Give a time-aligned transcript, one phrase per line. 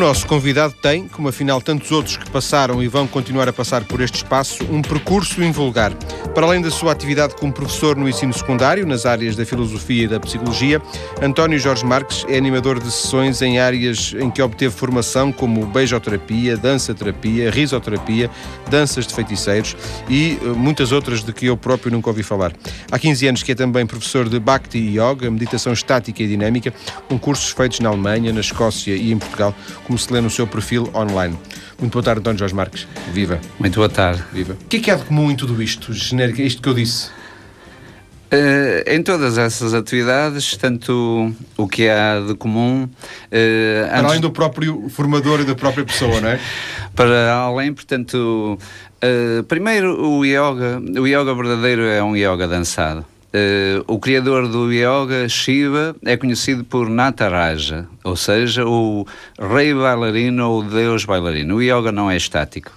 [0.00, 4.00] nosso convidado tem, como afinal tantos outros que passaram e vão continuar a passar por
[4.00, 5.92] este espaço, um percurso invulgar.
[6.34, 10.08] Para além da sua atividade como professor no ensino secundário, nas áreas da filosofia e
[10.08, 10.80] da psicologia,
[11.20, 16.56] António Jorge Marques é animador de sessões em áreas em que obteve formação como beijoterapia,
[16.56, 18.30] dança-terapia, risoterapia,
[18.70, 19.76] danças de feiticeiros
[20.08, 22.54] e eh, muitas outras de que eu próprio nunca ouvi falar.
[22.90, 26.72] Há 15 anos que é também professor de Bhakti Yoga, meditação estática e dinâmica,
[27.06, 29.54] com cursos feitos na Alemanha, na Escócia e em Portugal,
[29.90, 31.36] como se lê no seu perfil online.
[31.76, 32.86] Muito boa tarde, António Jorge Marques.
[33.12, 33.40] Viva.
[33.58, 34.22] Muito boa tarde.
[34.32, 34.52] Viva.
[34.52, 37.08] O que é que há de comum em tudo isto, genérico, isto que eu disse?
[37.08, 42.84] Uh, em todas essas atividades, tanto o que há de comum.
[42.84, 46.40] Uh, para além do próprio formador e da própria pessoa, não é?
[46.94, 48.56] para além, portanto,
[49.02, 53.04] uh, primeiro o yoga, o yoga verdadeiro é um yoga dançado.
[53.32, 59.06] Uh, o criador do yoga, Shiva, é conhecido por Nataraja, ou seja, o
[59.38, 61.56] rei bailarino ou deus bailarino.
[61.56, 62.72] O yoga não é estático.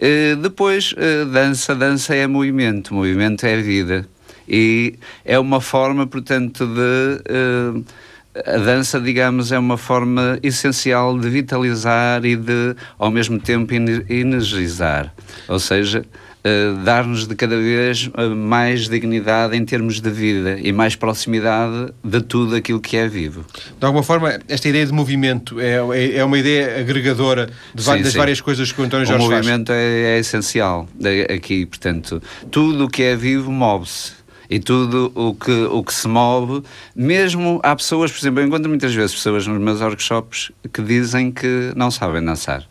[0.00, 4.08] Uh, depois, uh, dança, dança é movimento, movimento é vida.
[4.48, 7.84] E é uma forma, portanto, de.
[8.34, 15.12] A dança, digamos, é uma forma essencial de vitalizar e de, ao mesmo tempo, energizar.
[15.48, 16.04] Ou seja,
[16.44, 21.92] eh, dar-nos de cada vez eh, mais dignidade em termos de vida e mais proximidade
[22.04, 23.44] de tudo aquilo que é vivo.
[23.78, 28.02] De alguma forma, esta ideia de movimento é, é, é uma ideia agregadora de sim,
[28.02, 28.18] das sim.
[28.18, 29.32] várias coisas que o António Jorge faz?
[29.32, 30.88] O movimento é, é, essencial
[31.28, 34.17] aqui, portanto, tudo o que é vivo move-se
[34.50, 36.62] e tudo o que, o que se move,
[36.94, 41.30] mesmo há pessoas, por exemplo, eu encontro muitas vezes pessoas nos meus workshops que dizem
[41.30, 42.64] que não sabem dançar.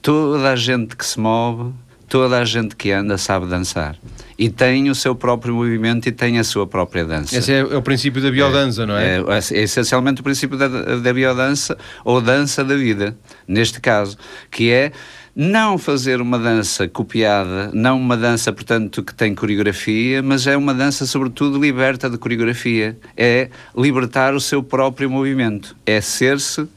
[0.00, 1.72] Toda a gente que se move
[2.12, 3.96] toda a gente que anda sabe dançar
[4.38, 7.34] e tem o seu próprio movimento e tem a sua própria dança.
[7.34, 9.16] Esse é, o princípio da biodança, é, não é?
[9.16, 9.18] é?
[9.18, 13.16] É, é essencialmente o princípio da, da biodança ou dança da vida,
[13.48, 14.18] neste caso,
[14.50, 14.92] que é
[15.34, 20.74] não fazer uma dança copiada, não uma dança, portanto, que tem coreografia, mas é uma
[20.74, 22.96] dança, sobretudo, liberta de coreografia.
[23.16, 25.76] É libertar o seu próprio movimento.
[25.86, 26.70] É ser-se uh,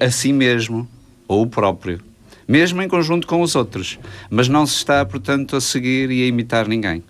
[0.00, 0.88] a si mesmo,
[1.26, 2.08] ou o próprio
[2.48, 3.98] mesmo em conjunto com os outros,
[4.30, 7.04] mas não se está, portanto, a seguir e a imitar ninguém.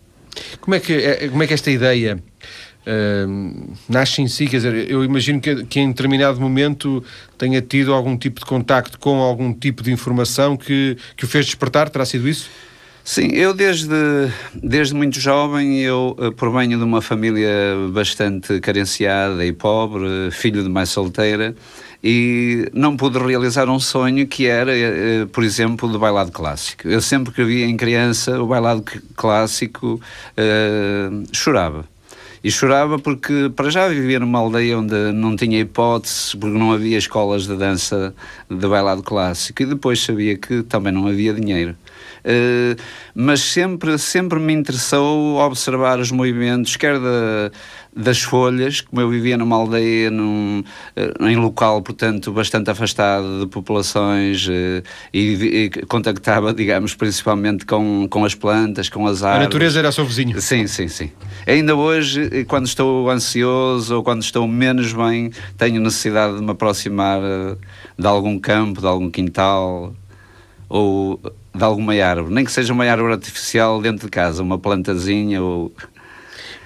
[0.61, 2.21] Como é que, é, como é que esta ideia
[2.89, 4.47] uh, nasce em si?
[4.47, 7.05] Quer dizer, eu imagino que, que em determinado momento
[7.37, 11.47] tenha tido algum tipo de contacto com algum tipo de informação que, que o fez
[11.47, 12.49] despertar, terá sido isso?
[13.11, 13.89] Sim, eu desde,
[14.55, 17.49] desde muito jovem, eu eh, provenho de uma família
[17.91, 21.57] bastante carenciada e pobre, filho de mãe solteira,
[22.05, 26.87] e não pude realizar um sonho que era, eh, por exemplo, do bailado clássico.
[26.87, 28.85] Eu sempre que via em criança o bailado
[29.17, 29.99] clássico
[30.37, 31.87] uh, chorava.
[32.49, 36.97] E chorava porque, para já, vivia numa aldeia onde não tinha hipótese, porque não havia
[36.97, 38.15] escolas de dança
[38.49, 41.77] de bailado clássico, e depois sabia que também não havia dinheiro.
[42.25, 42.75] Uh,
[43.15, 47.53] mas sempre, sempre me interessou observar os movimentos, quer da,
[47.99, 50.63] das folhas, como eu vivia numa aldeia, num,
[50.97, 54.83] uh, em local, portanto, bastante afastado de populações uh,
[55.13, 59.47] e, e, contactava, digamos, principalmente com, com as plantas, com as árvores.
[59.47, 60.41] A natureza era seu vizinho.
[60.41, 61.11] Sim, sim, sim.
[61.45, 67.21] Ainda hoje, quando estou ansioso ou quando estou menos bem, tenho necessidade de me aproximar
[67.99, 69.93] de algum campo, de algum quintal
[70.69, 71.21] ou
[71.53, 75.73] de alguma árvore, nem que seja uma árvore artificial dentro de casa, uma plantazinha ou...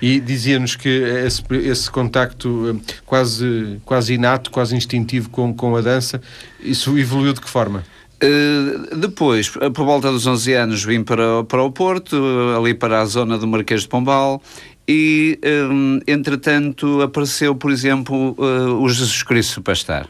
[0.02, 5.80] E dizia-nos que esse, esse contacto eh, quase, quase inato, quase instintivo com, com a
[5.80, 6.20] dança,
[6.60, 7.84] isso evoluiu de que forma?
[8.20, 12.16] Uh, depois, por volta dos 11 anos, vim para, para o Porto,
[12.56, 14.42] ali para a zona do Marquês de Pombal,
[14.88, 15.38] e,
[15.70, 20.08] um, entretanto, apareceu, por exemplo, uh, o Jesus Cristo Superstar,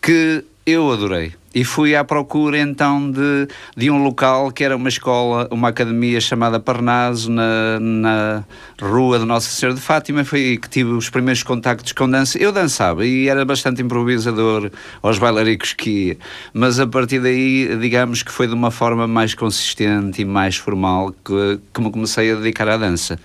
[0.00, 4.88] que eu adorei e fui à procura então de, de um local que era uma
[4.88, 8.44] escola, uma academia chamada Parnaso, na, na
[8.80, 10.24] rua de Nossa Senhora de Fátima.
[10.24, 12.38] Foi aí que tive os primeiros contactos com dança.
[12.38, 14.70] Eu dançava e era bastante improvisador
[15.02, 16.18] aos bailaricos que ia,
[16.52, 21.14] mas a partir daí, digamos que foi de uma forma mais consistente e mais formal
[21.24, 23.18] que, que me comecei a dedicar à dança.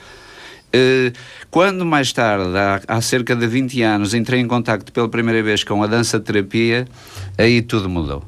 [0.69, 1.11] Uh,
[1.49, 2.51] quando mais tarde,
[2.87, 6.87] há, cerca de 20 anos, entrei em contacto pela primeira vez com a dança-terapia,
[7.37, 8.23] aí tudo mudou.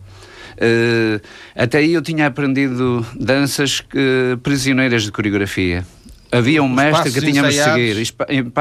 [0.57, 1.21] Uh,
[1.55, 5.85] até aí eu tinha aprendido danças uh, prisioneiras de coreografia.
[6.31, 8.51] Havia um mestre que tínhamos de seguir,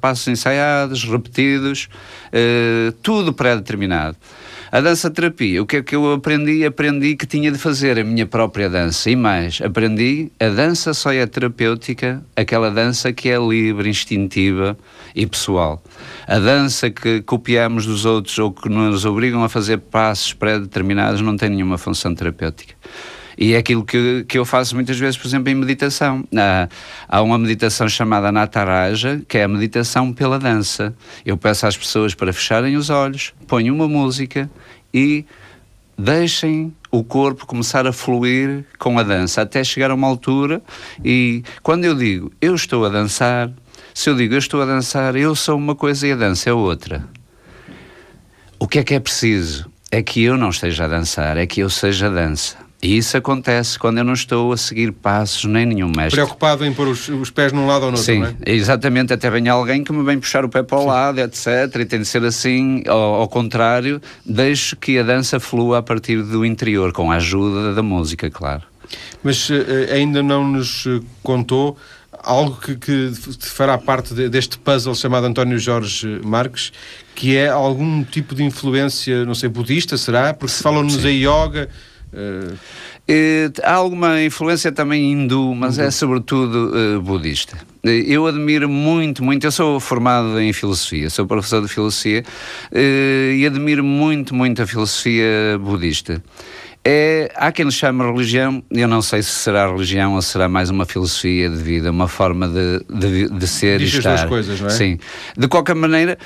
[0.00, 1.88] passos ensaiados, repetidos,
[3.02, 4.16] tudo pré-determinado.
[4.74, 6.64] A dança terapia, o que é que eu aprendi?
[6.64, 9.08] Aprendi que tinha de fazer a minha própria dança.
[9.08, 14.76] E mais, aprendi a dança só é terapêutica, aquela dança que é livre, instintiva
[15.14, 15.80] e pessoal.
[16.26, 21.36] A dança que copiamos dos outros ou que nos obrigam a fazer passos pré-determinados não
[21.36, 22.74] tem nenhuma função terapêutica.
[23.36, 26.24] E é aquilo que, que eu faço muitas vezes, por exemplo, em meditação.
[26.36, 26.68] Há,
[27.08, 30.94] há uma meditação chamada Nataraja, que é a meditação pela dança.
[31.24, 34.50] Eu peço às pessoas para fecharem os olhos, ponho uma música
[34.92, 35.24] e
[35.98, 40.62] deixem o corpo começar a fluir com a dança, até chegar a uma altura
[41.04, 43.50] e quando eu digo eu estou a dançar,
[43.92, 46.52] se eu digo eu estou a dançar, eu sou uma coisa e a dança é
[46.52, 47.04] outra.
[48.58, 49.70] O que é que é preciso?
[49.90, 52.63] É que eu não esteja a dançar, é que eu seja dança.
[52.84, 56.16] E isso acontece quando eu não estou a seguir passos nem nenhum mestre.
[56.16, 58.52] Preocupado em pôr os, os pés num lado ou no outro, Sim, é?
[58.52, 59.10] exatamente.
[59.10, 60.86] Até vem alguém que me vem puxar o pé para o Sim.
[60.88, 61.46] lado, etc.
[61.80, 62.82] E tem de ser assim.
[62.86, 67.72] Ao, ao, contrário, deixo que a dança flua a partir do interior, com a ajuda
[67.72, 68.64] da música, claro.
[69.22, 69.54] Mas uh,
[69.90, 71.78] ainda não nos eh, contou
[72.22, 76.70] algo que, que fará parte de, deste puzzle chamado António Jorge Marques,
[77.14, 80.34] que é algum tipo de influência, não sei, budista, será?
[80.34, 81.70] Porque falam-nos a yoga
[82.14, 82.56] Uh,
[83.62, 87.58] há alguma influência também hindu, mas é sobretudo uh, budista.
[87.82, 89.44] Eu admiro muito, muito.
[89.44, 92.24] Eu sou formado em filosofia, sou professor de filosofia
[92.72, 96.22] uh, e admiro muito, muito a filosofia budista.
[96.86, 100.68] É, há quem lhe chame religião, eu não sei se será religião ou será mais
[100.68, 104.12] uma filosofia de vida, uma forma de, de, de ser Diz e estar.
[104.12, 104.70] As duas coisas, não é?
[104.70, 104.98] Sim.
[105.34, 106.18] De qualquer maneira,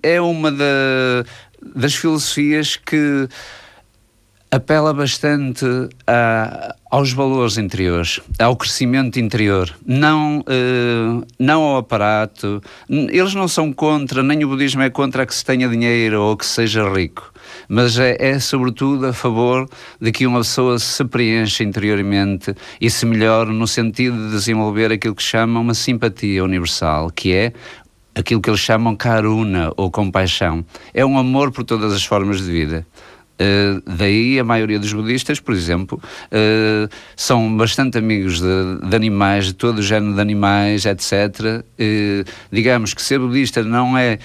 [0.00, 0.54] é uma
[1.74, 3.28] das filosofias que
[4.50, 5.64] apela bastante
[6.06, 12.62] a, aos valores interiores, ao crescimento interior, não, uh, não ao aparato.
[12.88, 16.46] Eles não são contra, nem o budismo é contra que se tenha dinheiro ou que
[16.46, 17.30] se seja rico,
[17.68, 19.68] mas é, é sobretudo a favor
[20.00, 25.14] de que uma pessoa se preencha interiormente e se melhore no sentido de desenvolver aquilo
[25.14, 27.52] que chamam uma simpatia universal, que é
[28.14, 30.64] aquilo que eles chamam karuna ou compaixão.
[30.94, 32.86] É um amor por todas as formas de vida.
[33.40, 39.46] Uh, daí a maioria dos budistas, por exemplo, uh, são bastante amigos de, de, animais,
[39.46, 41.12] de todo o género de animais, etc.
[41.12, 44.18] Uh, eh, digamos que ser budista não é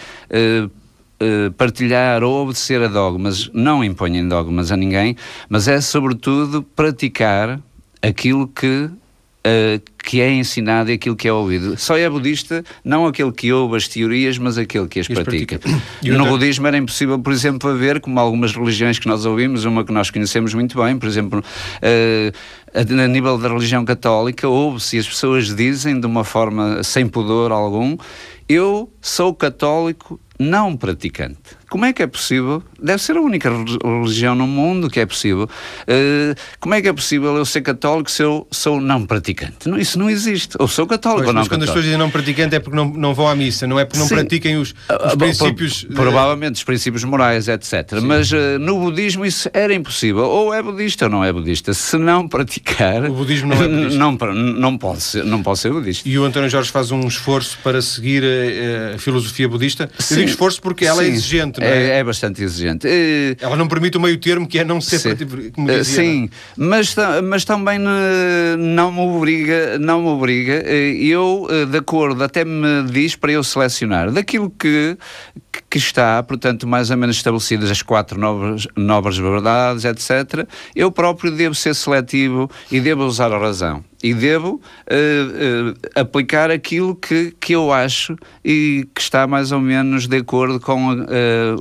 [1.58, 5.16] partilhar ou obedecer a dogmas, não impõem dogmas a ninguém,
[5.48, 7.62] mas é sobretudo praticar
[8.02, 8.90] aquilo que
[9.46, 11.78] uh, que é ensinado e aquilo que é ouvido.
[11.78, 15.60] Só é budista não aquele que ouve as teorias, mas aquele que as pratica.
[15.60, 15.82] pratica.
[16.02, 19.92] No budismo era impossível, por exemplo, haver, como algumas religiões que nós ouvimos, uma que
[19.92, 25.56] nós conhecemos muito bem, por exemplo, uh, a nível da religião católica, ouve-se as pessoas
[25.56, 27.98] dizem de uma forma sem pudor algum,
[28.50, 31.64] eu sou católico não praticante.
[31.74, 32.62] Como é que é possível?
[32.80, 33.50] Deve ser a única
[33.84, 35.46] religião no mundo que é possível.
[35.46, 39.68] Uh, como é que é possível eu ser católico se eu sou não praticante?
[39.68, 40.56] Não, isso não existe.
[40.60, 41.64] Ou sou católico pois, ou não mas quando católico.
[41.64, 43.98] as pessoas dizem não praticante é porque não, não vão à missa, não é porque
[43.98, 44.16] não Sim.
[44.16, 44.70] pratiquem os,
[45.08, 45.84] os uh, princípios...
[45.86, 48.00] Provavelmente os princípios morais, etc.
[48.00, 48.02] Sim.
[48.02, 50.26] Mas uh, no budismo isso era impossível.
[50.26, 51.74] Ou é budista ou não é budista.
[51.74, 53.10] Se não praticar...
[53.10, 53.98] O budismo não é budista.
[53.98, 56.08] Não, não, pode, ser, não pode ser budista.
[56.08, 59.90] E o António Jorge faz um esforço para seguir a, a filosofia budista?
[59.98, 60.33] Sim.
[60.34, 61.12] Esforço porque ela é Sim.
[61.12, 61.84] é exigente, não é?
[61.84, 62.88] É, é bastante exigente.
[63.40, 66.96] Ela não permite o meio termo que é não ser sim, como dizia, sim mas,
[67.24, 67.80] mas também
[68.58, 70.54] não me obriga, não me obriga.
[70.64, 74.98] Eu, de acordo, até me diz para eu selecionar daquilo que,
[75.70, 81.32] que está, portanto, mais ou menos estabelecidas as quatro novas, novas verdades, etc., eu próprio
[81.32, 83.84] devo ser seletivo e devo usar a razão.
[84.04, 89.62] E devo uh, uh, aplicar aquilo que, que eu acho e que está mais ou
[89.62, 91.06] menos de acordo com uh,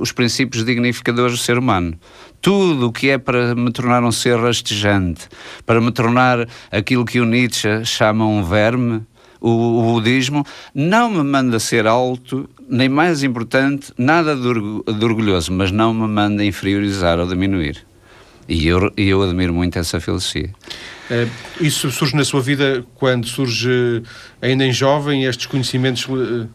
[0.01, 1.97] os princípios dignificadores do ser humano
[2.41, 5.29] tudo o que é para me tornar um ser rastejante,
[5.65, 9.01] para me tornar aquilo que o Nietzsche chama um verme,
[9.39, 10.45] o, o budismo,
[10.75, 14.47] não me manda ser alto, nem mais importante, nada de,
[15.05, 17.85] orgulhoso, mas não me manda inferiorizar ou diminuir.
[18.47, 20.49] E eu, eu admiro muito essa filosofia.
[21.09, 21.29] Uh,
[21.59, 24.03] isso surge na sua vida quando surge
[24.41, 26.05] ainda em jovem estes conhecimentos?
[26.05, 26.47] Uh...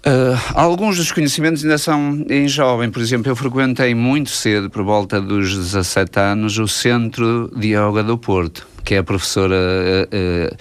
[0.00, 2.90] Uh, alguns dos conhecimentos ainda são em jovem.
[2.90, 8.02] Por exemplo, eu frequentei muito cedo, por volta dos 17 anos, o Centro de Yoga
[8.02, 10.56] do Porto, que é a professora uh,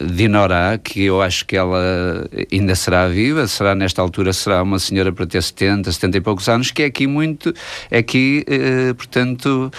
[0.00, 5.12] Dinorá, que eu acho que ela ainda será viva, será nesta altura, será uma senhora
[5.12, 7.54] para ter 70, 70 e poucos anos, que é aqui muito,
[7.90, 9.70] é aqui, eh, portanto,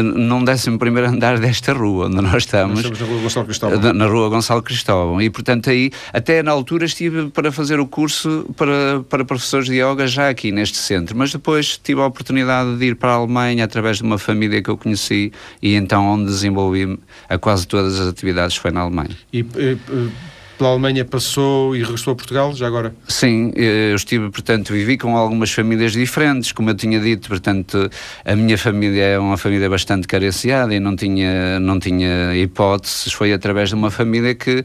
[0.00, 2.82] num 11 primeiro andar desta rua onde nós estamos.
[2.82, 3.92] Nós estamos na rua Gonçalo Cristóvão.
[3.92, 5.20] Na rua Gonçalo Cristóvão.
[5.20, 9.74] E, portanto, aí, até na altura estive para fazer o curso para, para professores de
[9.74, 13.64] yoga já aqui neste centro, mas depois tive a oportunidade de ir para a Alemanha
[13.64, 18.08] através de uma família que eu conheci e então onde desenvolvi a quase todas as
[18.08, 19.16] atividades foi na Alemanha.
[19.32, 19.78] E, e,
[20.58, 22.94] pela Alemanha passou e regressou a Portugal, já agora?
[23.08, 27.90] Sim, eu estive, portanto, vivi com algumas famílias diferentes, como eu tinha dito, portanto,
[28.24, 33.32] a minha família é uma família bastante carenciada e não tinha, não tinha hipóteses, foi
[33.32, 34.64] através de uma família que,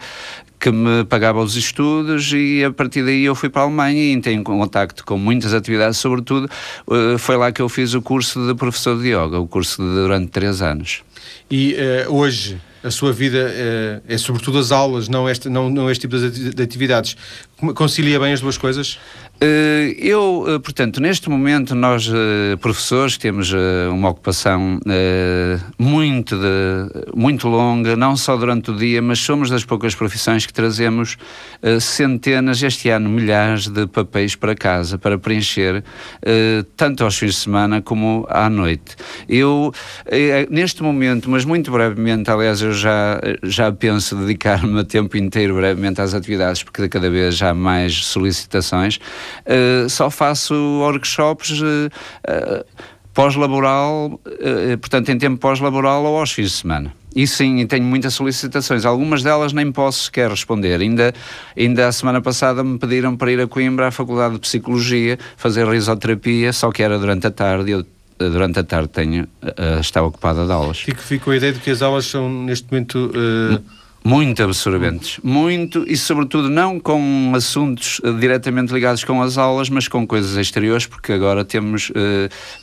[0.60, 4.12] que me pagava os estudos e a partir daí eu fui para a Alemanha e
[4.12, 6.50] entrei em contacto com muitas atividades, sobretudo
[6.92, 9.94] eh, foi lá que eu fiz o curso de professor de yoga, o curso de,
[9.94, 11.04] durante três anos.
[11.50, 11.76] E
[12.08, 16.08] uh, hoje a sua vida uh, é sobretudo as aulas, não este, não, não este
[16.08, 17.18] tipo de atividades.
[17.76, 18.98] Concilia bem as duas coisas?
[19.40, 23.54] Uh, eu, uh, portanto, neste momento, nós, uh, professores, temos
[23.92, 24.80] uma ocupação
[25.78, 30.54] muito, de, muito longa, não só durante o dia, mas somos das poucas profissões que
[30.54, 31.18] trazemos
[31.80, 35.84] centenas, este ano milhares de papéis para casa, para preencher,
[36.76, 38.96] tanto aos fins de semana como à noite.
[39.28, 39.74] Eu,
[40.50, 46.14] neste momento, mas muito brevemente, aliás, eu já, já penso dedicar-me tempo inteiro brevemente às
[46.14, 49.00] atividades, porque cada vez há mais solicitações.
[49.46, 52.66] Uh, só faço workshops uh,
[53.14, 54.20] pós-laboral,
[54.80, 56.94] portanto, em tempo pós-laboral ou aos fins de semana.
[57.16, 58.86] E sim, tenho muitas solicitações.
[58.86, 60.80] Algumas delas nem posso sequer responder.
[60.80, 61.12] Ainda,
[61.58, 65.68] ainda a semana passada me pediram para ir a Coimbra à Faculdade de Psicologia fazer
[65.68, 67.72] risoterapia, só que era durante a tarde.
[67.72, 67.84] Eu
[68.20, 70.80] durante a tarde tenho, uh, está ocupada de aulas.
[70.80, 73.12] Fico, fico com a ideia de que as aulas são neste momento.
[73.16, 73.62] Uh,
[74.08, 79.90] muito absorventes, muito e sobretudo não com assuntos uh, diretamente ligados com as aulas, mas
[79.90, 81.94] com coisas exteriores, porque agora temos uh,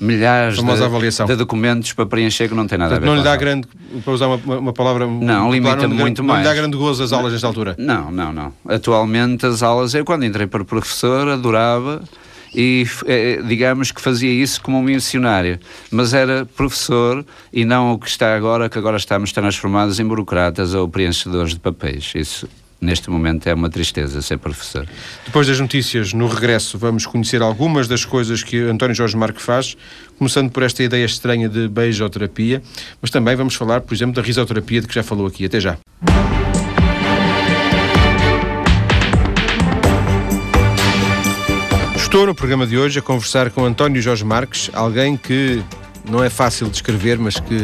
[0.00, 3.16] milhares de, de, documentos para preencher que não tem nada Portanto, a ver.
[3.16, 3.68] Não lhe dá grande,
[4.02, 6.44] para usar uma, uma palavra, não limita muito não, mais.
[6.44, 7.74] Não lhe dá grande gozo as aulas nesta altura.
[7.78, 8.52] Não, não, não.
[8.66, 12.02] Atualmente as aulas, eu quando entrei para professor adorava
[12.54, 15.58] e eh, digamos que fazia isso como um missionário,
[15.90, 20.74] mas era professor e não o que está agora, que agora estamos transformados em burocratas
[20.74, 22.12] ou preenchedores de papéis.
[22.14, 22.48] Isso
[22.80, 24.86] neste momento é uma tristeza ser professor.
[25.24, 29.76] Depois das notícias, no regresso, vamos conhecer algumas das coisas que António Jorge Marque faz,
[30.18, 32.62] começando por esta ideia estranha de beijoterapia,
[33.00, 35.46] mas também vamos falar, por exemplo, da risoterapia de que já falou aqui.
[35.46, 35.76] Até já.
[42.14, 45.60] Estou no programa de hoje a conversar com António Jorge Marques, alguém que
[46.08, 47.56] não é fácil de escrever, mas que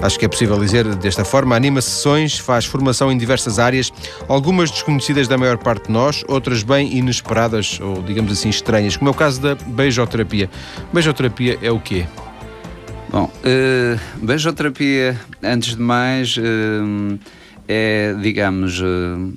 [0.00, 3.92] acho que é possível dizer desta forma, anima sessões, faz formação em diversas áreas,
[4.26, 9.10] algumas desconhecidas da maior parte de nós, outras bem inesperadas ou, digamos assim, estranhas, como
[9.10, 10.48] é o caso da beijoterapia.
[10.90, 12.06] Beijoterapia é o quê?
[13.10, 17.18] Bom, uh, beijoterapia, antes de mais, uh,
[17.68, 19.34] é, digamos, uh,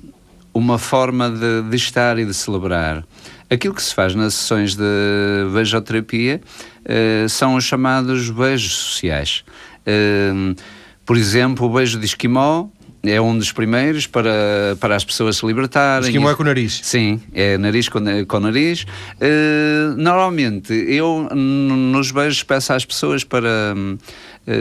[0.54, 3.04] uma forma de, de estar e de celebrar.
[3.50, 4.84] Aquilo que se faz nas sessões de
[5.52, 6.40] beijoterapia
[6.80, 9.44] uh, são os chamados beijos sociais.
[9.86, 10.54] Uh,
[11.04, 12.68] por exemplo, o beijo de esquimó
[13.10, 16.08] é um dos primeiros para, para as pessoas se libertarem.
[16.08, 16.80] Esquimó é com nariz?
[16.82, 18.84] Sim, é nariz com, com nariz.
[19.20, 23.96] Uh, normalmente, eu nos beijos peço às pessoas para eh,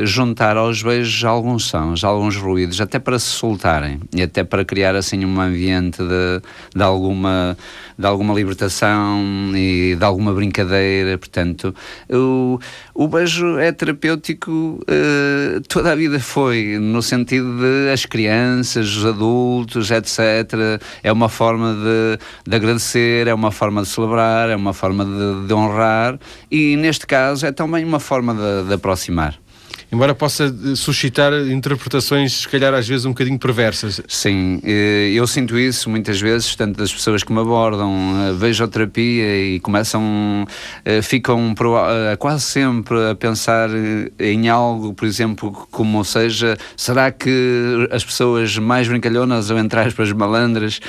[0.04, 4.96] juntar aos beijos alguns sons, alguns ruídos, até para se soltarem e até para criar
[4.96, 6.42] assim um ambiente de,
[6.74, 7.58] de, alguma,
[7.98, 11.18] de alguma libertação e de alguma brincadeira.
[11.18, 11.76] Portanto,
[12.10, 12.60] o,
[12.94, 19.06] o beijo é terapêutico, uh, toda a vida foi, no sentido de as crianças, os
[19.06, 20.80] adultos, etc.
[21.04, 25.48] É uma forma de, de agradecer, é uma forma de celebrar, é uma forma de,
[25.48, 26.18] de honrar
[26.50, 29.43] e, neste caso, é também uma forma de, de aproximar
[29.94, 34.02] embora possa eh, suscitar interpretações, se calhar às vezes um bocadinho perversas.
[34.08, 37.94] Sim, eh, eu sinto isso muitas vezes, tanto das pessoas que me abordam,
[38.28, 40.46] eh, vejo a terapia e começam,
[41.04, 41.54] ficam
[42.18, 43.70] quase sempre a pensar
[44.20, 50.12] em algo, por exemplo, como seja, será que as pessoas mais brincalhonas ou entre aspas
[50.12, 50.80] malandras,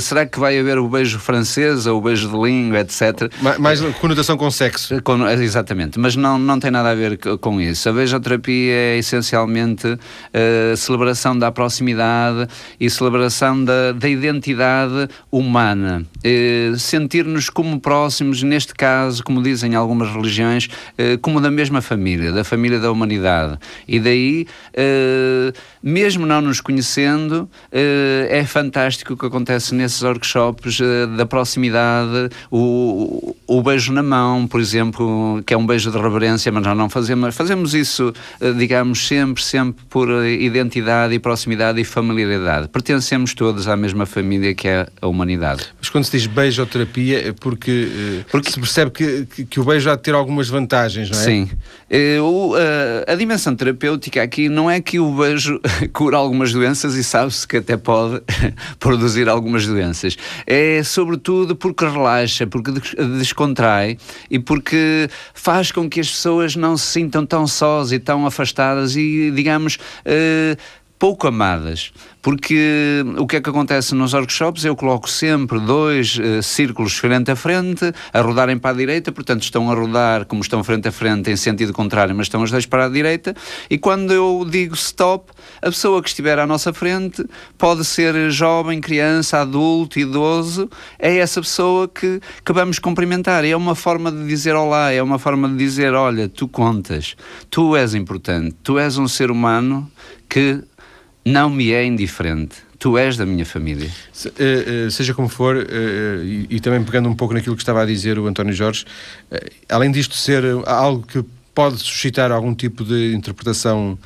[0.00, 3.30] será que vai haver o beijo francês ou o beijo de língua, etc.
[3.58, 5.02] Mais conotação com sexo.
[5.02, 7.88] Com, exatamente, mas não, não tem nada a ver com isso.
[7.88, 9.98] A beijoterapia é essencialmente a
[10.32, 12.48] eh, celebração da proximidade
[12.78, 16.04] e celebração da, da identidade humana.
[16.22, 22.32] Eh, sentir-nos como próximos, neste caso, como dizem algumas religiões, eh, como da mesma família,
[22.32, 23.58] da família da humanidade.
[23.86, 24.46] E daí,
[25.82, 30.78] mesmo não nos conhecendo, é fantástico o que acontece nesses workshops
[31.16, 36.50] da proximidade, o, o beijo na mão, por exemplo, que é um beijo de reverência,
[36.50, 38.12] mas nós não fazemos, fazemos isso
[38.56, 42.68] digamos, sempre, sempre por eh, identidade e proximidade e familiaridade.
[42.68, 45.66] Pertencemos todos à mesma família que é a humanidade.
[45.78, 47.88] Mas quando se diz beijoterapia é porque,
[48.20, 51.18] eh, porque se percebe que, que, que, o beijo há de ter algumas vantagens, não
[51.18, 51.22] é?
[51.22, 51.50] Sim.
[52.22, 55.60] O, a, a, dimensão terapêutica aqui não é que o beijo
[55.92, 58.22] cura algumas doenças e sabe-se que até pode
[58.78, 60.16] produzir algumas doenças.
[60.46, 62.72] É sobretudo porque relaxa, porque
[63.18, 63.96] descontrai
[64.30, 68.96] e porque faz com que as pessoas não se sintam tão sós e tão afastadas
[68.96, 70.56] e, digamos, uh,
[70.98, 71.92] pouco amadas.
[72.26, 74.64] Porque o que é que acontece nos workshops?
[74.64, 79.44] Eu coloco sempre dois uh, círculos frente a frente, a rodarem para a direita, portanto
[79.44, 82.66] estão a rodar como estão frente a frente em sentido contrário, mas estão os dois
[82.66, 83.32] para a direita,
[83.70, 85.30] e quando eu digo stop,
[85.62, 87.24] a pessoa que estiver à nossa frente
[87.56, 93.44] pode ser jovem, criança, adulto, idoso, é essa pessoa que, que vamos cumprimentar.
[93.44, 97.14] É uma forma de dizer olá, é uma forma de dizer: olha, tu contas,
[97.48, 99.88] tu és importante, tu és um ser humano
[100.28, 100.60] que
[101.26, 102.64] não me é indiferente.
[102.78, 103.90] Tu és da minha família.
[104.12, 107.62] Se, uh, uh, seja como for, uh, e, e, também pegando um pouco naquilo que
[107.62, 108.84] estava a dizer o António Jorge,
[109.68, 113.98] além disto ser algo que pode suscitar algum tipo de interpretação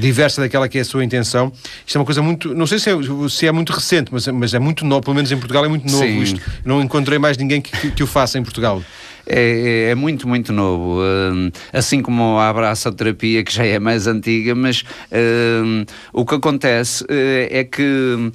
[0.00, 1.52] diversa daquela que é a sua intenção.
[1.84, 2.94] Isto é uma coisa muito, não sei se é,
[3.28, 5.90] se é muito recente, mas, mas é muito novo, pelo menos em Portugal é muito
[5.90, 6.22] novo Sim.
[6.22, 6.40] isto.
[6.64, 8.82] Não encontrei mais ninguém que, que, que o faça em Portugal.
[9.26, 11.00] É, é, é, muito, muito novo.
[11.00, 17.04] Uh, assim como a abraçoterapia, que já é mais antiga, mas uh, o que acontece
[17.04, 17.06] uh,
[17.50, 18.32] é que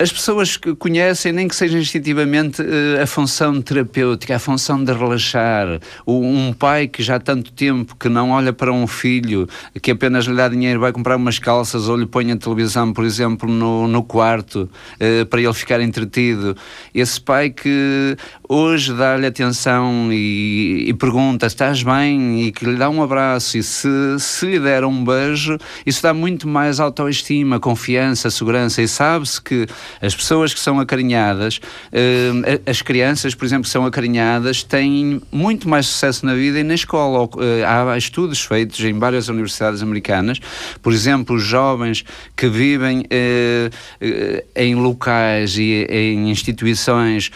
[0.00, 4.92] as pessoas que conhecem, nem que seja instintivamente, eh, a função terapêutica, a função de
[4.92, 5.80] relaxar.
[6.06, 9.48] Um pai que já há tanto tempo que não olha para um filho,
[9.82, 13.04] que apenas lhe dá dinheiro, vai comprar umas calças ou lhe põe a televisão, por
[13.04, 16.56] exemplo, no, no quarto, eh, para ele ficar entretido.
[16.94, 18.16] Esse pai que
[18.48, 22.44] hoje dá-lhe atenção e, e pergunta: estás bem?
[22.46, 23.58] E que lhe dá um abraço.
[23.58, 23.88] E se,
[24.20, 28.80] se lhe der um beijo, isso dá muito mais autoestima, confiança, segurança.
[28.80, 29.66] E sabe-se que
[30.00, 35.68] as pessoas que são acarinhadas, uh, as crianças, por exemplo, que são acarinhadas, têm muito
[35.68, 37.24] mais sucesso na vida e na escola.
[37.24, 40.38] Uh, há estudos feitos em várias universidades americanas,
[40.82, 42.04] por exemplo, os jovens
[42.36, 47.30] que vivem uh, em locais e em instituições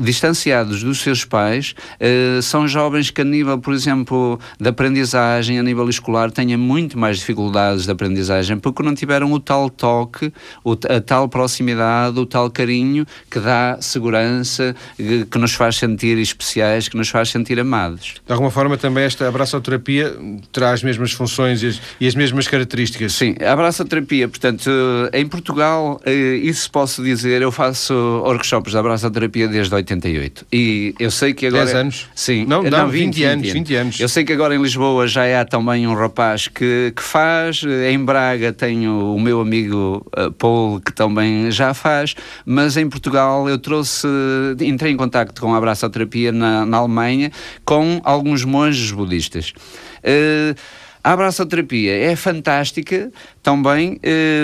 [0.00, 1.74] distanciados dos seus pais,
[2.42, 7.18] são jovens que, a nível, por exemplo, de aprendizagem, a nível escolar, têm muito mais
[7.18, 10.32] dificuldades de aprendizagem porque não tiveram o tal toque toque,
[10.88, 16.96] a tal proximidade, o tal carinho que dá segurança, que nos faz sentir especiais, que
[16.96, 18.14] nos faz sentir amados.
[18.26, 20.14] De alguma forma também esta abraçoterapia
[20.52, 23.14] terá as mesmas funções e as, e as mesmas características?
[23.14, 24.70] Sim, a abraçoterapia, portanto,
[25.12, 27.94] em Portugal, eh, isso posso dizer, eu faço
[28.24, 31.64] workshops de abraçoterapia desde 88 e eu sei que agora...
[31.64, 32.08] 10 anos?
[32.14, 32.44] Sim.
[32.44, 34.00] Não, não, não 20, 20, anos, 20 anos.
[34.00, 37.98] Eu sei que agora em Lisboa já há também um rapaz que, que faz, em
[38.04, 40.01] Braga tenho o meu amigo
[40.38, 44.06] Paul, que também já faz, mas em Portugal eu trouxe,
[44.60, 47.30] entrei em contato com a abraçoterapia na, na Alemanha
[47.64, 49.52] com alguns monges budistas.
[49.98, 50.54] Uh,
[51.04, 53.10] a abraçoterapia é fantástica
[53.42, 53.98] também,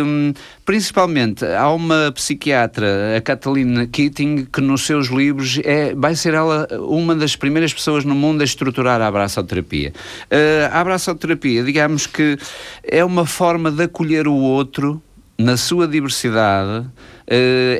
[0.04, 0.32] um,
[0.64, 6.66] principalmente há uma psiquiatra, a Kathleen Keating, que nos seus livros é, vai ser ela
[6.80, 9.92] uma das primeiras pessoas no mundo a estruturar a abraçoterapia.
[10.24, 12.36] Uh, a abraçoterapia, digamos que
[12.82, 15.00] é uma forma de acolher o outro
[15.38, 16.90] na sua diversidade, uh,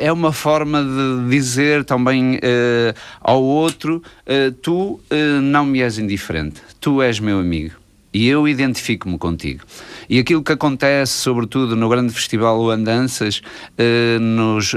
[0.01, 5.01] é uma forma de dizer também uh, ao outro: uh, tu
[5.43, 7.75] não me és indiferente, tu és meu amigo
[8.15, 9.65] e eu identifico-me contigo.
[10.09, 13.43] E aquilo que acontece, sobretudo no grande festival Andanças,
[14.19, 14.73] nos,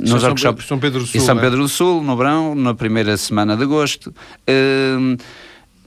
[0.00, 1.40] nos São workshops São Pedro do Sul, São é?
[1.42, 4.14] Pedro do Sul, no verão, na primeira semana de agosto.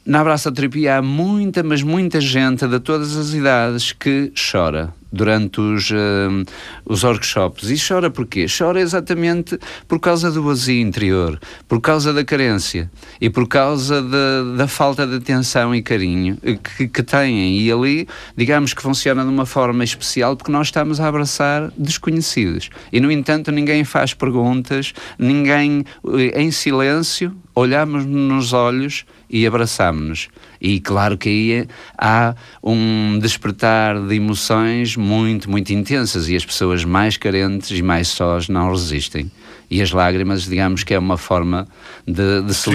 [0.05, 5.89] na abraçoterapia há muita, mas muita gente de todas as idades que chora durante os,
[5.91, 6.43] uh,
[6.85, 7.69] os workshops.
[7.69, 8.45] E chora porquê?
[8.45, 12.89] Chora exatamente por causa do vazio interior, por causa da carência
[13.19, 17.59] e por causa de, da falta de atenção e carinho que, que têm.
[17.59, 22.69] E ali, digamos que funciona de uma forma especial porque nós estamos a abraçar desconhecidos.
[22.91, 25.85] E, no entanto, ninguém faz perguntas, ninguém,
[26.17, 30.29] eh, em silêncio, olhamos nos olhos e abraçamos-nos.
[30.59, 36.83] E claro que aí há um despertar de emoções muito, muito intensas e as pessoas
[36.83, 39.31] mais carentes e mais sós não resistem.
[39.69, 41.67] E as lágrimas, digamos que é uma forma
[42.07, 42.69] de, de se.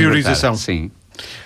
[0.56, 0.90] Sim.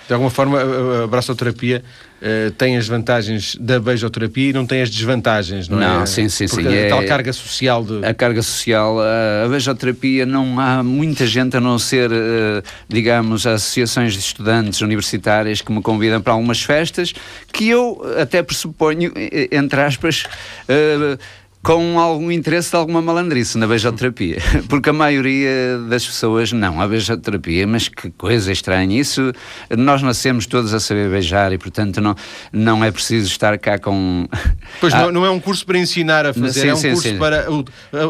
[0.07, 1.85] De alguma forma, a abraçoterapia
[2.23, 5.99] uh, tem as vantagens da beijoterapia e não tem as desvantagens, não, não é?
[5.99, 6.87] Não, sim, sim, Porque sim.
[6.87, 8.05] A tal é, carga social de...
[8.05, 13.47] A carga social, a, a beijoterapia não há muita gente a não ser, uh, digamos,
[13.47, 17.13] associações de estudantes universitárias que me convidam para algumas festas
[17.53, 19.13] que eu até pressuponho,
[19.51, 20.25] entre aspas,
[20.69, 21.19] uh,
[21.67, 24.39] com algum interesse de alguma malandrice na beijoterapia,
[24.71, 29.33] porque a maioria das pessoas não, a beijoterapia, mas que coisa estranha, isso
[29.77, 32.15] nós nascemos todos a saber beijar e portanto não,
[32.53, 34.29] não é preciso estar cá com...
[34.81, 36.91] Pois ah, não, não, é um curso para ensinar a fazer, sim, é um sim,
[36.91, 37.19] curso sim.
[37.19, 37.47] para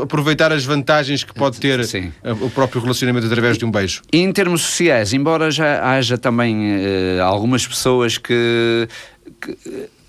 [0.03, 1.81] aproveitar as vantagens que pode ter
[2.43, 4.03] o próprio relacionamento através de um beijo.
[4.13, 8.87] E em termos sociais, embora já haja também uh, algumas pessoas que,
[9.41, 9.57] que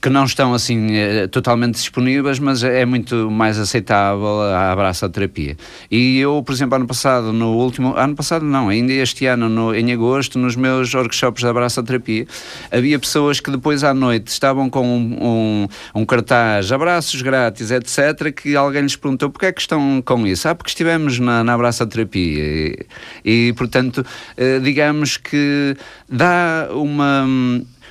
[0.01, 5.57] que não estão assim eh, totalmente disponíveis, mas é muito mais aceitável a abraçoterapia.
[5.89, 9.73] E eu, por exemplo, ano passado, no último, ano passado não, ainda este ano, no,
[9.73, 12.27] em agosto, nos meus workshops de abraçoterapia,
[12.71, 18.31] havia pessoas que depois à noite estavam com um, um, um cartaz, abraços grátis, etc.,
[18.31, 20.47] que alguém lhes perguntou porquê é que estão com isso?
[20.47, 22.43] Ah, porque estivemos na, na abraçoterapia.
[22.43, 22.85] E,
[23.25, 24.05] e, portanto,
[24.35, 25.75] eh, digamos que
[26.07, 27.25] dá uma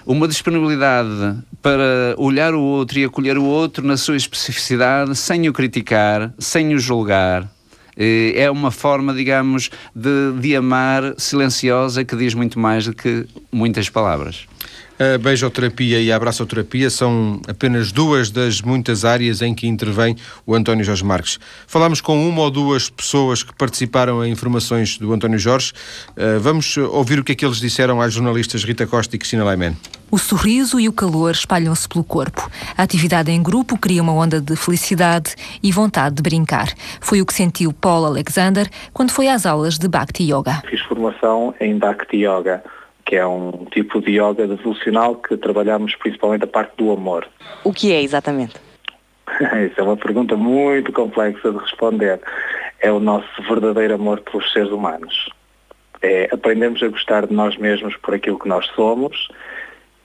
[0.06, 5.52] uma disponibilidade para olhar o outro e acolher o outro na sua especificidade, sem o
[5.52, 7.48] criticar, sem o julgar.
[7.96, 13.26] Eh, é uma forma, digamos, de, de amar silenciosa que diz muito mais do que
[13.50, 14.46] muitas palavras.
[14.98, 20.54] A beijoterapia e a abraçoterapia são apenas duas das muitas áreas em que intervém o
[20.54, 21.38] António Jorge Marques.
[21.66, 25.74] Falámos com uma ou duas pessoas que participaram em informações do António Jorge.
[26.16, 29.44] Eh, vamos ouvir o que é que eles disseram às jornalistas Rita Costa e Cristina
[29.44, 29.76] Laiman.
[30.10, 32.48] O sorriso e o calor espalham-se pelo corpo.
[32.74, 36.72] A atividade em grupo cria uma onda de felicidade e vontade de brincar.
[37.02, 40.62] Foi o que sentiu Paul Alexander quando foi às aulas de Bhakti Yoga.
[40.70, 42.62] Fiz formação em Bhakti Yoga
[43.06, 47.26] que é um tipo de yoga devocional que trabalhamos principalmente a parte do amor.
[47.64, 48.54] O que é exatamente?
[49.70, 52.20] Isso é uma pergunta muito complexa de responder.
[52.80, 55.30] É o nosso verdadeiro amor pelos seres humanos.
[56.02, 59.28] É aprendemos a gostar de nós mesmos por aquilo que nós somos,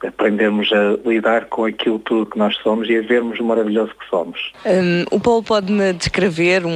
[0.05, 4.07] aprendemos a lidar com aquilo tudo que nós somos e a vermos o maravilhoso que
[4.09, 4.51] somos.
[4.65, 6.71] Um, o Paulo pode-me descrever um,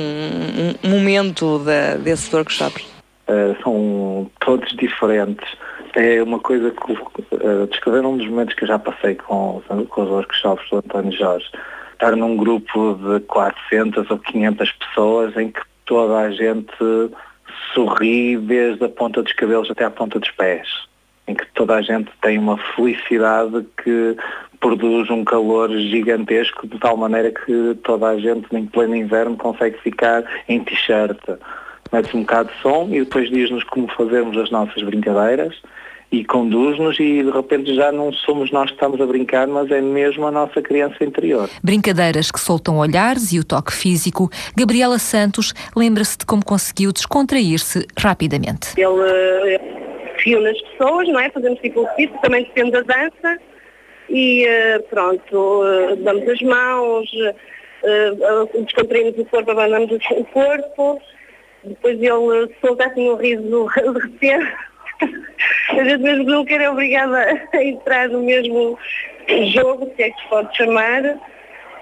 [0.84, 2.84] um momento da, desses workshops?
[3.28, 5.48] Uh, são todos diferentes
[5.96, 10.02] é uma coisa que uh, descrever um dos momentos que eu já passei com, com
[10.02, 11.50] os workshops do António Jorge.
[11.94, 16.76] Estar num grupo de 400 ou 500 pessoas em que toda a gente
[17.74, 20.68] sorri desde a ponta dos cabelos até à ponta dos pés.
[21.28, 24.18] Em que toda a gente tem uma felicidade que
[24.60, 29.78] produz um calor gigantesco de tal maneira que toda a gente em pleno inverno consegue
[29.80, 31.20] ficar em t-shirt.
[31.92, 35.56] Mete um bocado de som e depois diz-nos como fazermos as nossas brincadeiras
[36.16, 39.82] e conduz-nos e de repente já não somos nós que estamos a brincar, mas é
[39.82, 41.50] mesmo a nossa criança interior.
[41.62, 44.30] Brincadeiras que soltam olhares e o toque físico.
[44.58, 48.70] Gabriela Santos lembra-se de como conseguiu descontrair-se rapidamente.
[48.78, 51.30] Ele uh, nas pessoas, não é?
[51.30, 53.38] Fazemos tipo o também depende da dança
[54.10, 57.10] e uh, pronto, uh, damos as mãos,
[58.54, 61.02] descontraímos o corpo, abandonamos o corpo,
[61.64, 67.48] depois ele solta assim um riso de repente a gente mesmo não quer é obrigada
[67.54, 68.78] a entrar no mesmo
[69.54, 71.04] jogo, se é que se pode chamar.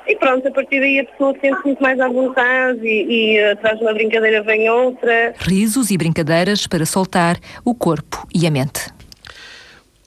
[0.06, 3.78] E pronto, a partir daí a pessoa sente muito mais à vontade e, e atrás
[3.78, 5.34] de uma brincadeira vem outra.
[5.40, 8.90] Risos e brincadeiras para soltar o corpo e a mente.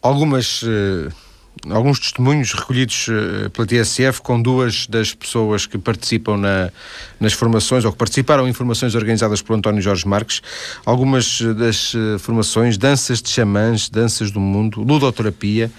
[0.03, 0.63] Algumas.
[0.63, 1.26] Uh
[1.71, 6.71] alguns testemunhos recolhidos uh, pela TSF com duas das pessoas que participam na,
[7.19, 10.43] nas formações ou que participaram em formações organizadas por António Jorge Marques.
[10.85, 15.71] Algumas eh, das uh, formações, danças de xamãs, danças do mundo, ludoterapia,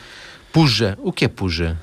[0.52, 0.98] puja.
[1.02, 1.78] O que é puja?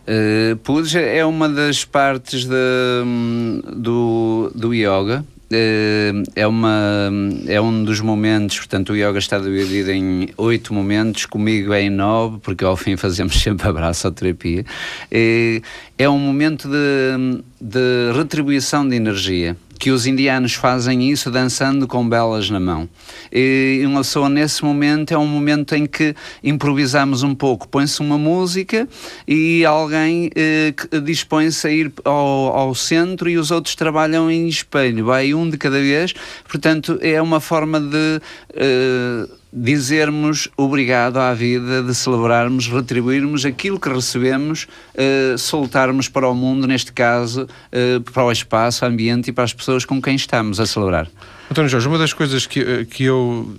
[0.00, 7.10] Uh, puja é uma das partes de, um, do, do yoga eh, é, uma,
[7.46, 11.90] é um dos momentos, portanto, o yoga está dividido em oito momentos, comigo é em
[11.90, 14.64] nove, porque ao fim fazemos sempre abraço à terapia.
[15.10, 15.60] Eh,
[15.98, 22.06] é um momento de, de retribuição de energia que os indianos fazem isso dançando com
[22.06, 22.86] belas na mão.
[23.32, 26.14] E uma pessoa nesse momento é um momento em que
[26.44, 28.86] improvisamos um pouco, põe-se uma música
[29.26, 35.06] e alguém eh, dispõe-se a ir ao, ao, centro e os outros trabalham em espelho,
[35.06, 36.12] vai um de cada vez,
[36.46, 38.20] portanto é uma forma de
[38.52, 46.34] eh, dizermos obrigado à vida, de celebrarmos, retribuirmos aquilo que recebemos, uh, soltarmos para o
[46.34, 50.60] mundo, neste caso, uh, para o espaço, ambiente e para as pessoas com quem estamos
[50.60, 51.08] a celebrar.
[51.50, 53.52] António Jorge, uma das coisas que, eh, que eu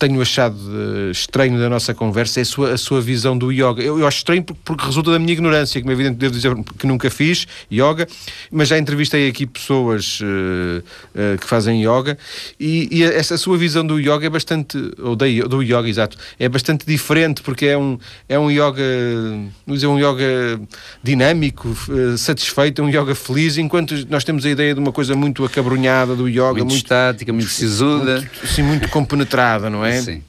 [0.00, 3.82] tenho achado uh, estranho da nossa conversa é a sua, a sua visão do yoga.
[3.82, 6.56] Eu, eu acho estranho porque, porque, resulta da minha ignorância, como é evidente, devo dizer
[6.78, 8.08] que nunca fiz yoga,
[8.50, 10.82] mas já entrevistei aqui pessoas uh,
[11.14, 12.16] uh, que fazem yoga
[12.58, 16.48] e, e essa sua visão do yoga é bastante, ou da, do yoga, exato, é
[16.48, 18.82] bastante diferente porque é um, é um yoga,
[19.66, 20.58] vamos dizer, um yoga
[21.02, 21.76] dinâmico,
[22.16, 26.26] satisfeito, um yoga feliz, enquanto nós temos a ideia de uma coisa muito acabrunhada do
[26.26, 29.89] yoga, muito, muito estática, muito sisuda, muito, sim, muito compenetrada, não é?
[29.92, 30.22] Sim.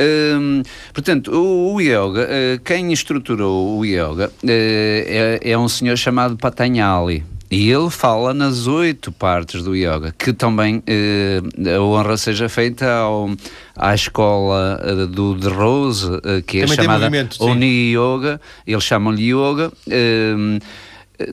[0.00, 5.96] Hum, portanto, o, o yoga, uh, quem estruturou o yoga uh, é, é, um senhor
[5.96, 7.24] chamado Patanjali.
[7.50, 12.90] E ele fala nas oito partes do yoga, que também uh, a honra seja feita
[12.90, 13.30] ao,
[13.76, 16.08] à escola do de Rose,
[16.46, 20.58] que é também chamada Oni Yoga, eles chamam-lhe Yoga hum,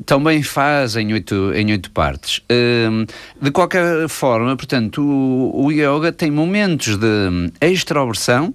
[0.06, 2.42] também faz em oito, em oito partes.
[2.52, 3.06] Hum,
[3.42, 8.54] de qualquer forma, portanto, o, o yoga tem momentos de extroversão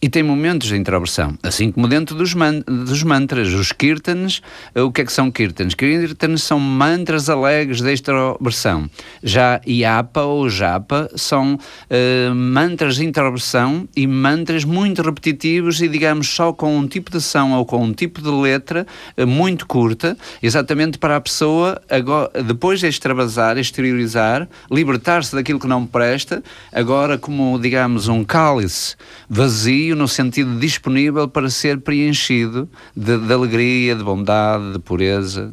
[0.00, 4.40] e tem momentos de introversão, assim como dentro dos, man dos mantras, os kirtans,
[4.74, 5.74] eh, o que é que são kirtans?
[5.74, 8.88] Kirtans são mantras alegres de extroversão.
[9.22, 16.28] Já yapa ou japa são uh, mantras de introversão e mantras muito repetitivos e digamos
[16.28, 20.16] só com um tipo de som ou com um tipo de letra uh, muito curta,
[20.40, 27.18] exatamente para a pessoa agora, depois de extravasar, exteriorizar, libertar-se daquilo que não presta, agora
[27.18, 28.94] como digamos um cálice
[29.28, 35.52] vazio vazio no sentido disponível para ser preenchido de, de alegria, de bondade, de pureza.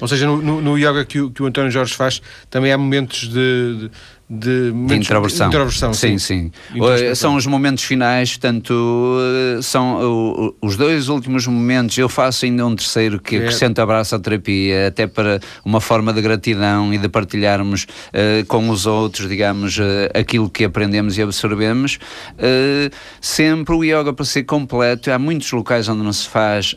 [0.00, 2.20] Ou seja, no, no, no yoga que o, que o António Jorge faz,
[2.50, 3.90] também há momentos de, de
[4.28, 5.48] de, de introversão.
[5.48, 6.50] De introversão sim, sim.
[6.74, 7.14] sim.
[7.14, 9.18] São os momentos finais, portanto,
[9.56, 11.96] eh, são os dois últimos momentos.
[11.96, 13.38] Eu faço ainda um terceiro que é.
[13.38, 18.68] acrescenta abraço à terapia, até para uma forma de gratidão e de partilharmos uh, com
[18.68, 21.98] os outros, digamos, uh, aquilo que aprendemos e absorvemos.
[22.32, 25.10] Uh, sempre o yoga para ser completo.
[25.12, 26.74] Há muitos locais onde não se faz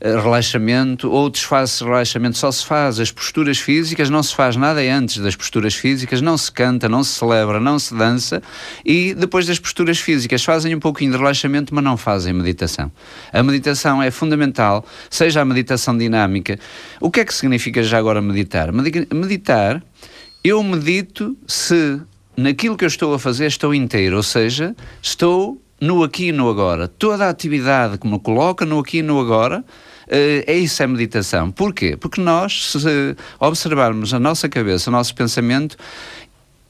[0.00, 5.18] relaxamento, outros fazem relaxamento, só se faz as posturas físicas, não se faz nada antes
[5.18, 8.42] das posturas físicas, não se canta, não se celebra, não se dança
[8.84, 12.90] e depois das posturas físicas fazem um pouquinho de relaxamento, mas não fazem meditação.
[13.32, 16.58] A meditação é fundamental, seja a meditação dinâmica.
[17.00, 18.72] O que é que significa já agora meditar?
[18.72, 19.82] Meditar,
[20.42, 22.00] eu medito se
[22.36, 26.48] naquilo que eu estou a fazer estou inteiro, ou seja, estou no aqui e no
[26.48, 26.88] agora.
[26.88, 29.64] Toda a atividade que me coloca no aqui e no agora
[30.04, 31.50] Uh, é isso a meditação.
[31.50, 31.96] Porquê?
[31.96, 35.76] Porque nós, se observarmos a nossa cabeça, o nosso pensamento,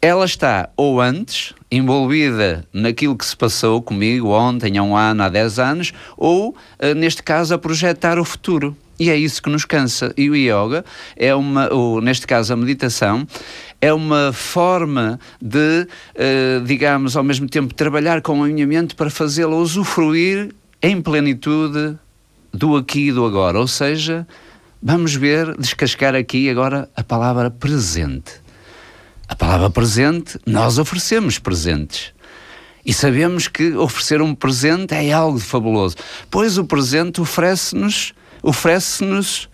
[0.04, 5.30] ela está ou antes envolvida naquilo que se passou comigo ontem, há um ano, há
[5.30, 8.76] dez anos, ou, eh, neste caso, a projetar o futuro.
[9.00, 10.12] E é isso que nos cansa.
[10.14, 10.84] E o yoga
[11.16, 13.26] é uma, ou, neste caso, a meditação,
[13.80, 19.08] é uma forma de, uh, digamos, ao mesmo tempo, trabalhar com a minha mente para
[19.08, 21.96] fazê-la usufruir em plenitude
[22.52, 23.58] do aqui e do agora.
[23.58, 24.28] Ou seja,
[24.82, 28.43] vamos ver, descascar aqui agora a palavra presente
[29.28, 32.12] a palavra presente, nós oferecemos presentes.
[32.84, 35.96] E sabemos que oferecer um presente é algo fabuloso,
[36.30, 39.48] pois o presente oferece-nos oferece-nos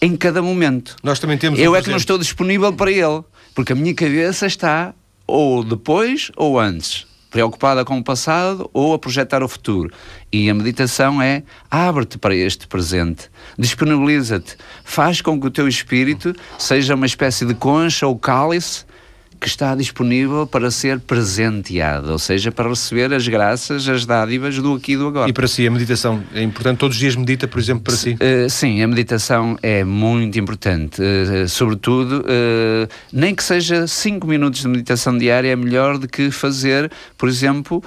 [0.00, 0.96] em cada momento.
[1.04, 3.22] Nós também temos Eu um é que não estou disponível para ele,
[3.54, 4.92] porque a minha cabeça está
[5.24, 9.92] ou depois ou antes preocupada com o passado ou a projetar o futuro.
[10.30, 16.36] E a meditação é abre-te para este presente, disponibiliza-te, faz com que o teu espírito
[16.58, 18.84] seja uma espécie de concha ou cálice
[19.42, 24.74] que está disponível para ser presenteado, ou seja, para receber as graças, as dádivas do
[24.74, 25.28] aqui e do agora.
[25.28, 26.78] E para si, a meditação é importante?
[26.78, 28.12] Todos os dias medita, por exemplo, para si?
[28.12, 31.02] Uh, sim, a meditação é muito importante.
[31.02, 36.30] Uh, sobretudo, uh, nem que seja 5 minutos de meditação diária é melhor do que
[36.30, 37.82] fazer, por exemplo,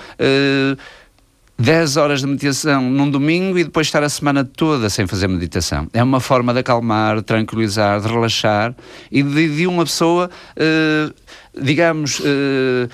[1.57, 5.87] 10 horas de meditação num domingo e depois estar a semana toda sem fazer meditação.
[5.93, 8.75] É uma forma de acalmar, de tranquilizar, de relaxar
[9.09, 11.13] e de, de uma pessoa, uh,
[11.59, 12.89] digamos, uh,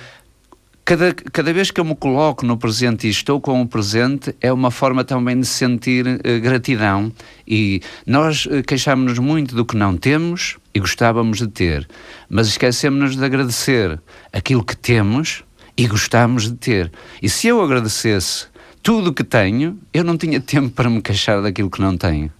[0.84, 4.52] cada, cada vez que eu me coloco no presente e estou com o presente, é
[4.52, 7.10] uma forma também de sentir uh, gratidão.
[7.46, 11.88] E nós uh, queixamos-nos muito do que não temos e gostávamos de ter,
[12.30, 14.00] mas esquecemos-nos de agradecer
[14.32, 15.42] aquilo que temos
[15.76, 16.92] e gostamos de ter.
[17.20, 18.51] E se eu agradecesse
[18.82, 22.30] tudo o que tenho, eu não tinha tempo para me queixar daquilo que não tenho.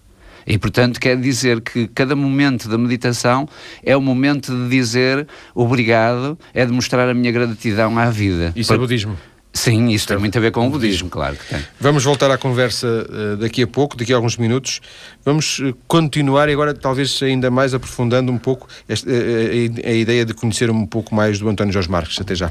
[0.47, 3.49] E, portanto, quer dizer que cada momento da meditação
[3.85, 8.53] é o momento de dizer obrigado, é de mostrar a minha gratidão à vida.
[8.57, 9.17] Isso é budismo.
[9.55, 11.63] Sim, isso tem muito a ver com o budismo, claro que tem.
[11.79, 14.81] Vamos voltar à conversa uh, daqui a pouco, daqui a alguns minutos.
[15.25, 19.93] Vamos uh, continuar e agora talvez ainda mais aprofundando um pouco esta, uh, a, a
[19.93, 22.19] ideia de conhecer um pouco mais do António Jorge Marques.
[22.19, 22.51] Até já.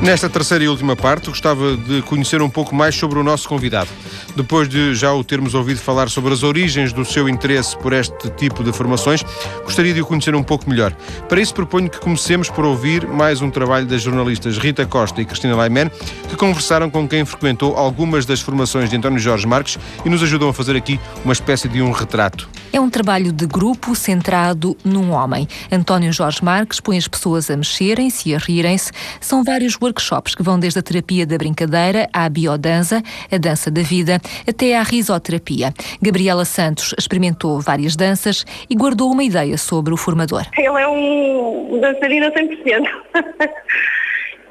[0.00, 3.90] Nesta terceira e última parte, gostava de conhecer um pouco mais sobre o nosso convidado.
[4.38, 8.30] Depois de já o termos ouvido falar sobre as origens do seu interesse por este
[8.36, 9.24] tipo de formações,
[9.64, 10.92] gostaria de o conhecer um pouco melhor.
[11.28, 15.24] Para isso, proponho que comecemos por ouvir mais um trabalho das jornalistas Rita Costa e
[15.24, 15.90] Cristina Laiman,
[16.28, 20.50] que conversaram com quem frequentou algumas das formações de António Jorge Marques e nos ajudam
[20.50, 22.48] a fazer aqui uma espécie de um retrato.
[22.72, 25.48] É um trabalho de grupo centrado num homem.
[25.72, 28.92] António Jorge Marques põe as pessoas a mexerem-se e a rirem-se.
[29.20, 33.82] São vários workshops que vão desde a terapia da brincadeira à biodança, a dança da
[33.82, 35.72] vida, até à risoterapia.
[36.00, 40.42] Gabriela Santos experimentou várias danças e guardou uma ideia sobre o formador.
[40.56, 42.88] Ele é um dançarino a 100%.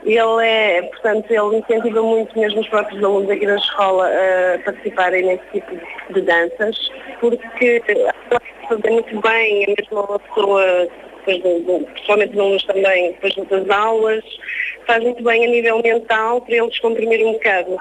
[0.06, 5.26] Ele é, portanto, ele incentiva muito mesmo os próprios alunos aqui da escola a participarem
[5.26, 5.76] nesse tipo
[6.14, 6.78] de danças,
[7.20, 7.84] porque
[8.70, 10.88] fazer muito bem, é mesmo uma pessoa,
[11.26, 14.24] principalmente os alunos também, depois das aulas,
[14.86, 17.78] faz muito bem a nível mental para eles comprimir um bocado.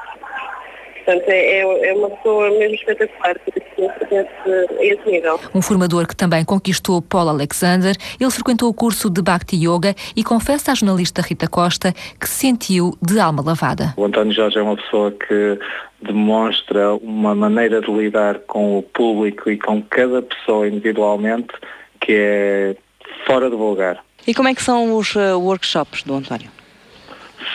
[1.06, 5.38] Portanto, é, é, é uma pessoa mesmo espetacular a esse nível.
[5.54, 10.24] Um formador que também conquistou Paul Alexander, ele frequentou o curso de Bhakti Yoga e
[10.24, 13.94] confessa à jornalista Rita Costa que se sentiu de alma lavada.
[13.96, 15.58] O António Jorge é uma pessoa que
[16.02, 21.54] demonstra uma maneira de lidar com o público e com cada pessoa individualmente
[22.00, 22.76] que é
[23.24, 24.04] fora do vulgar.
[24.26, 26.50] E como é que são os uh, workshops do António?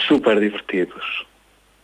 [0.08, 1.26] Super divertidos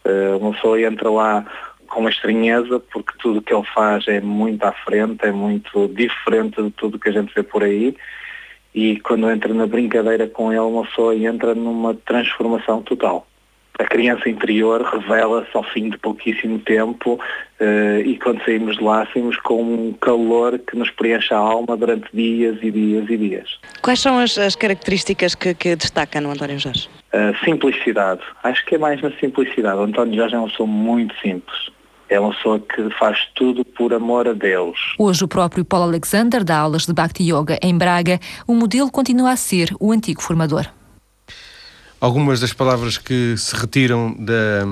[0.07, 1.45] Uh, uma pessoa entra lá
[1.87, 6.61] com uma estranheza porque tudo que ele faz é muito à frente, é muito diferente
[6.61, 7.95] de tudo que a gente vê por aí
[8.73, 13.27] e quando entra na brincadeira com ele uma pessoa entra numa transformação total.
[13.79, 19.07] A criança interior revela-se ao fim de pouquíssimo tempo uh, e quando saímos de lá
[19.13, 23.59] saímos com um calor que nos preenche a alma durante dias e dias e dias.
[23.81, 26.89] Quais são as, as características que, que destaca no António Jorge?
[27.43, 28.21] simplicidade.
[28.43, 29.77] Acho que é mais na simplicidade.
[29.77, 31.69] O António Jorge é uma pessoa muito simples.
[32.09, 34.77] É uma pessoa que faz tudo por amor a Deus.
[34.97, 38.19] Hoje o próprio Paulo Alexander dá aulas de Bhakti Yoga em Braga.
[38.47, 40.67] O modelo continua a ser o antigo formador.
[41.99, 44.63] Algumas das palavras que se retiram da,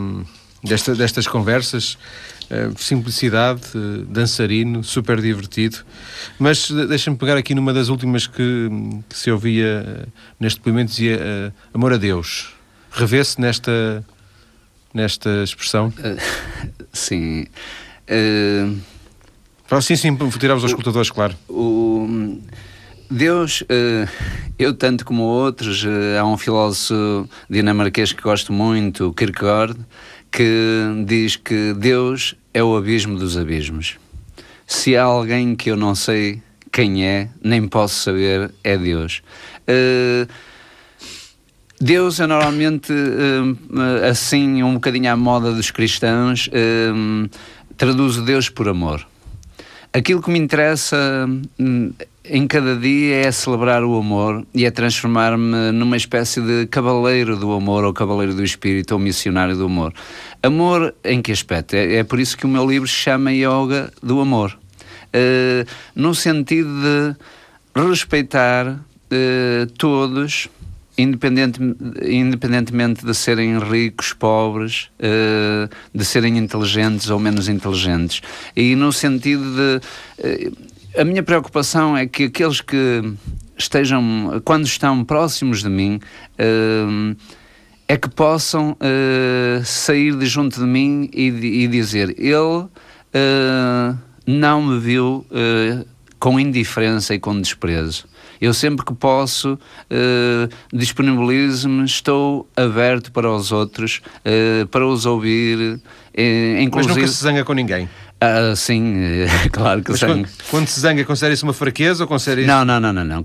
[0.63, 1.97] desta, destas conversas
[2.45, 5.79] Uh, simplicidade, uh, dançarino, super divertido.
[6.37, 8.69] Mas uh, deixa-me pegar aqui numa das últimas que,
[9.09, 10.07] que se ouvia
[10.39, 12.53] neste depoimento, dizia amor a Deus.
[12.91, 14.05] Revê-se nesta,
[14.93, 15.91] nesta expressão?
[16.93, 17.47] sim.
[18.07, 21.35] Uh, sim, sim, tirá-vos aos escutadores, claro.
[21.49, 22.39] O,
[23.09, 23.63] Deus,
[24.57, 25.85] eu tanto como outros,
[26.19, 29.77] há um filósofo dinamarquês que gosto muito, Kierkegaard,
[30.31, 33.97] que diz que Deus é o abismo dos abismos.
[34.67, 36.41] Se há alguém que eu não sei
[36.71, 39.21] quem é, nem posso saber, é Deus.
[39.61, 40.27] Uh,
[41.79, 42.91] Deus é normalmente
[44.09, 46.49] assim, um bocadinho à moda dos cristãos,
[47.77, 49.05] traduz Deus por amor.
[49.95, 51.25] Aquilo que me interessa
[51.57, 51.93] hum,
[52.25, 57.53] em cada dia é celebrar o amor e é transformar-me numa espécie de cavaleiro do
[57.53, 59.93] amor ou cavaleiro do espírito ou missionário do amor.
[60.43, 61.77] Amor em que aspecto?
[61.77, 64.59] É, é por isso que o meu livro se chama Yoga do Amor.
[65.13, 70.49] Uh, no sentido de respeitar uh, todos,
[70.97, 71.59] independente,
[72.01, 78.21] independentemente de serem ricos, pobres, uh, de serem inteligentes ou menos inteligentes.
[78.55, 79.81] E no sentido de
[80.97, 83.03] a minha preocupação é que aqueles que
[83.57, 85.99] estejam, quando estão próximos de mim,
[86.39, 87.15] uh,
[87.87, 88.75] é que possam
[89.63, 92.67] sair de junto de mim e, dizer: Ele
[94.25, 95.23] não me viu
[96.25, 98.05] com indiferença e com desprezo.
[98.41, 105.79] Eu sempre que posso uh, disponibilizo-me, estou aberto para os outros, uh, para os ouvir.
[106.59, 106.69] Inclusive...
[106.73, 107.87] Mas nunca se zanga com ninguém.
[108.25, 108.95] Ah, sim,
[109.53, 110.05] claro que sim.
[110.05, 112.47] Quando, quando, se zanga, considera isso uma fraqueza ou considera isso...
[112.47, 113.03] Não, não, não, não.
[113.03, 113.23] não.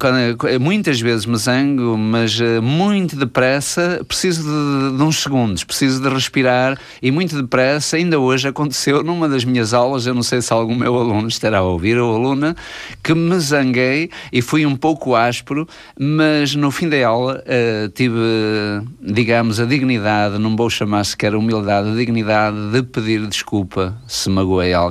[0.60, 6.08] Muitas vezes me zango, mas uh, muito depressa, preciso de, de, uns segundos, preciso de
[6.08, 10.52] respirar e muito depressa, ainda hoje aconteceu numa das minhas aulas, eu não sei se
[10.52, 12.54] algum meu aluno estará a ouvir, ou aluna,
[13.02, 15.66] que me zanguei e fui um pouco áspero,
[15.98, 18.18] mas no fim da aula uh, tive,
[19.00, 24.72] digamos, a dignidade, não vou chamar sequer humildade, a dignidade de pedir desculpa se magoei
[24.72, 24.89] alguém,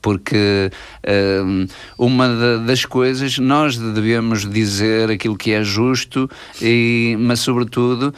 [0.00, 0.70] porque
[1.44, 1.66] um,
[1.98, 6.30] uma das coisas nós devemos dizer aquilo que é justo,
[6.62, 8.14] e, mas sobretudo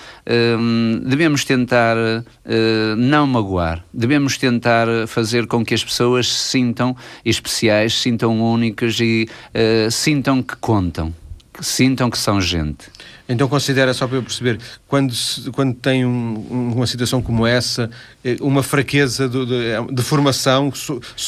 [0.59, 6.97] um, devemos tentar uh, não magoar, devemos tentar fazer com que as pessoas se sintam
[7.25, 11.15] especiais, se sintam únicas e uh, sintam que contam
[11.61, 12.89] sintam que são gente.
[13.29, 15.13] Então considera, só para eu perceber, quando,
[15.53, 17.91] quando tem um, uma situação como essa,
[18.25, 20.73] eh, uma fraqueza de, de, de formação,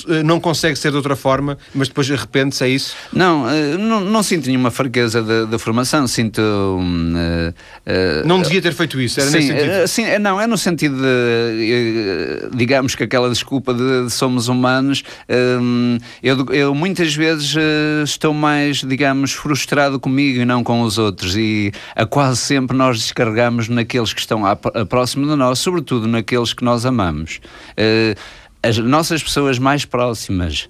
[0.09, 2.96] eh, não consegue ser de outra forma, mas depois arrepende-se, é isso?
[3.12, 6.40] Não, eh, não, não sinto nenhuma fraqueza de, de formação, sinto...
[6.40, 9.88] Uh, uh, não devia ter feito isso, era sim, nesse sentido?
[9.88, 15.03] sim, não, é no sentido de, digamos que aquela desculpa de, somos humanos,
[16.22, 17.55] eu, eu muitas vezes
[18.05, 22.99] estou mais, digamos, frustrado comigo e não com os outros, e a quase sempre nós
[22.99, 27.41] descarregamos naqueles que estão a, a próximo de nós, sobretudo naqueles que nós amamos.
[27.72, 28.18] Uh,
[28.62, 30.68] as nossas pessoas mais próximas,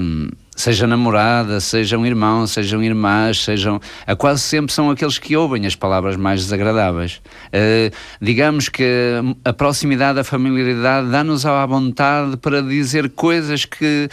[0.00, 3.78] um, seja namorada, sejam irmãos, sejam irmãs, sejam.
[4.06, 7.20] A quase sempre são aqueles que ouvem as palavras mais desagradáveis.
[7.48, 14.08] Uh, digamos que a proximidade, a familiaridade dá-nos a vontade para dizer coisas que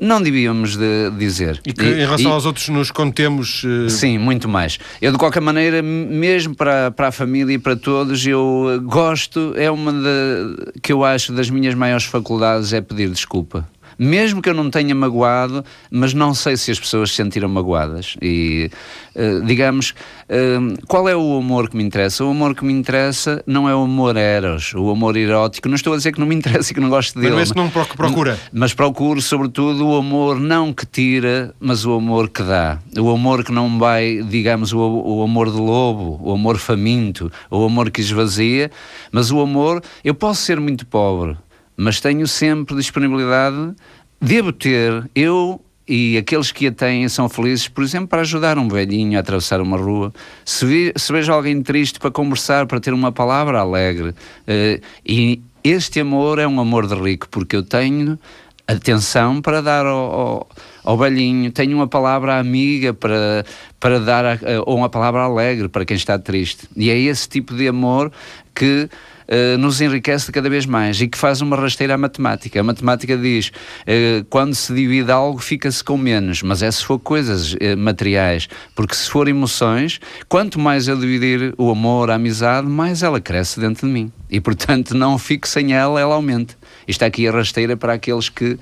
[0.00, 1.60] não devíamos de dizer.
[1.66, 3.64] E que em relação e, aos outros nos contemos.
[3.64, 3.90] Uh...
[3.90, 4.78] Sim, muito mais.
[5.00, 9.70] Eu, de qualquer maneira, mesmo para, para a família e para todos, eu gosto, é
[9.70, 13.68] uma de, que eu acho das minhas maiores faculdades é pedir desculpa
[13.98, 18.16] mesmo que eu não tenha magoado, mas não sei se as pessoas se sentiram magoadas.
[18.22, 18.70] E,
[19.14, 19.94] uh, digamos,
[20.28, 22.24] uh, qual é o amor que me interessa?
[22.24, 25.68] O amor que me interessa não é o amor eros, o amor erótico.
[25.68, 27.34] Não estou a dizer que não me interessa e que não gosto dele.
[27.34, 28.38] Mas esse não procura.
[28.52, 32.78] Mas procuro, sobretudo, o amor não que tira, mas o amor que dá.
[32.98, 37.64] O amor que não vai, digamos, o, o amor de lobo, o amor faminto, o
[37.64, 38.70] amor que esvazia,
[39.10, 41.36] mas o amor, eu posso ser muito pobre,
[41.78, 43.72] mas tenho sempre disponibilidade,
[44.20, 48.68] devo ter, eu e aqueles que a têm são felizes, por exemplo, para ajudar um
[48.68, 50.12] velhinho a atravessar uma rua.
[50.44, 54.10] Se, vi, se vejo alguém triste para conversar, para ter uma palavra alegre.
[54.10, 58.18] Uh, e este amor é um amor de rico, porque eu tenho
[58.66, 60.48] atenção para dar ao, ao,
[60.84, 63.46] ao velhinho, tenho uma palavra amiga para,
[63.80, 66.68] para dar, a, ou uma palavra alegre para quem está triste.
[66.76, 68.12] E é esse tipo de amor
[68.54, 68.90] que
[69.28, 72.60] uh, nos enriquece cada vez mais e que faz uma rasteira à matemática.
[72.60, 76.98] A matemática diz uh, quando se divide algo fica-se com menos, mas é se for
[76.98, 82.66] coisas uh, materiais, porque se for emoções, quanto mais eu dividir o amor, a amizade,
[82.66, 84.12] mais ela cresce dentro de mim.
[84.30, 86.54] E portanto não fico sem ela, ela aumenta.
[86.86, 88.58] Isto aqui é rasteira para aqueles que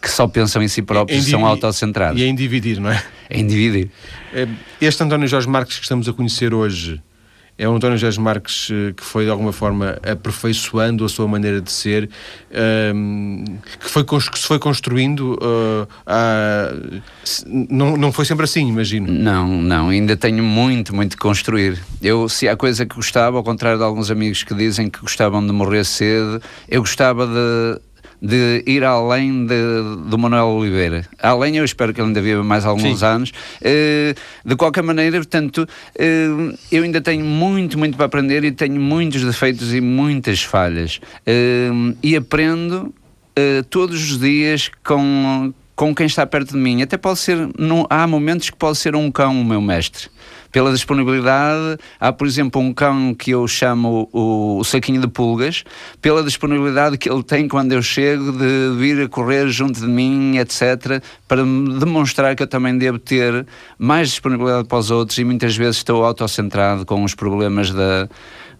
[0.00, 2.20] que só pensam em si próprios e são autocentrados.
[2.20, 3.02] E em dividir, não é?
[3.28, 3.90] Em dividir.
[4.80, 7.02] Este António Jorge Marques que estamos a conhecer hoje
[7.58, 11.60] é o António Jorge Marques eh, que foi de alguma forma aperfeiçoando a sua maneira
[11.60, 12.08] de ser,
[12.50, 13.44] ehm,
[13.80, 15.38] que, foi, que se foi construindo.
[15.40, 17.00] Uh,
[17.46, 19.10] não, não foi sempre assim, imagino.
[19.10, 21.78] Não, não, ainda tenho muito, muito que construir.
[22.02, 25.44] Eu, se há coisa que gostava, ao contrário de alguns amigos que dizem que gostavam
[25.44, 27.80] de morrer cedo, eu gostava de
[28.20, 29.54] de ir além de,
[30.08, 31.06] do Manuel Oliveira.
[31.20, 33.06] Além, eu espero que ele ainda viva mais alguns Sim.
[33.06, 33.30] anos.
[33.60, 34.14] Uh,
[34.44, 39.22] de qualquer maneira, portanto, uh, eu ainda tenho muito, muito para aprender e tenho muitos
[39.24, 41.00] defeitos e muitas falhas.
[41.26, 42.94] Uh, e aprendo
[43.68, 46.80] todos os dias com, com quem está perto de mim.
[46.80, 47.36] Até pode ser,
[47.90, 50.08] há momentos que pode ser um cão o meu mestre
[50.56, 51.76] pela disponibilidade.
[52.00, 55.64] Há, por exemplo, um cão que eu chamo o, o, saquinho de pulgas,
[56.00, 60.38] pela disponibilidade que ele tem quando eu chego de vir a correr junto de mim,
[60.38, 63.46] etc., para demonstrar que eu também devo ter
[63.78, 68.08] mais disponibilidade para os outros e muitas vezes estou autocentrado com os problemas da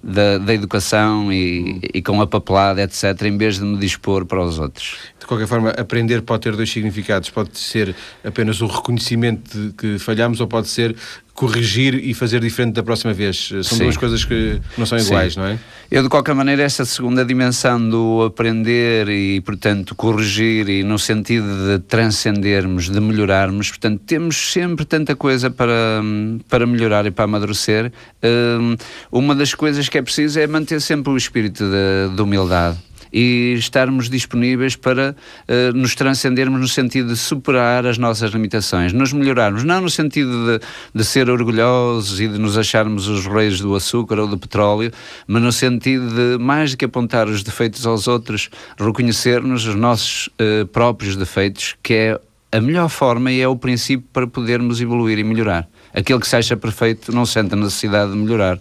[0.02, 4.40] da, da educação e, e, com a papelada, etc., em vez de me dispor para
[4.40, 4.96] os outros.
[5.18, 7.28] De qualquer forma, aprender pode ter dois significados.
[7.30, 7.94] Pode ser
[8.24, 10.94] apenas o reconhecimento de que falhamos ou pode ser
[11.36, 13.48] corrigir e fazer diferente da próxima vez.
[13.48, 13.84] São Sim.
[13.84, 15.40] duas coisas que não são iguais, Sim.
[15.40, 15.58] não é?
[15.90, 21.46] Eu, de qualquer maneira, esta segunda dimensão do aprender e, portanto, corrigir e no sentido
[21.46, 26.02] de transcendermos, de melhorarmos, portanto, temos sempre tanta coisa para,
[26.48, 27.92] para melhorar e para amadurecer.
[28.24, 28.76] Hum,
[29.12, 32.78] uma das coisas que é preciso é manter sempre o espírito de, de humildade
[33.16, 35.16] e estarmos disponíveis para
[35.48, 40.58] uh, nos transcendermos no sentido de superar as nossas limitações, nos melhorarmos, não no sentido
[40.58, 44.92] de, de ser orgulhosos e de nos acharmos os reis do açúcar ou do petróleo,
[45.26, 50.26] mas no sentido de, mais do que apontar os defeitos aos outros, reconhecermos os nossos
[50.26, 52.20] uh, próprios defeitos, que é
[52.52, 55.66] a melhor forma e é o princípio para podermos evoluir e melhorar.
[55.94, 58.58] Aquele que se acha perfeito não sente a necessidade de melhorar.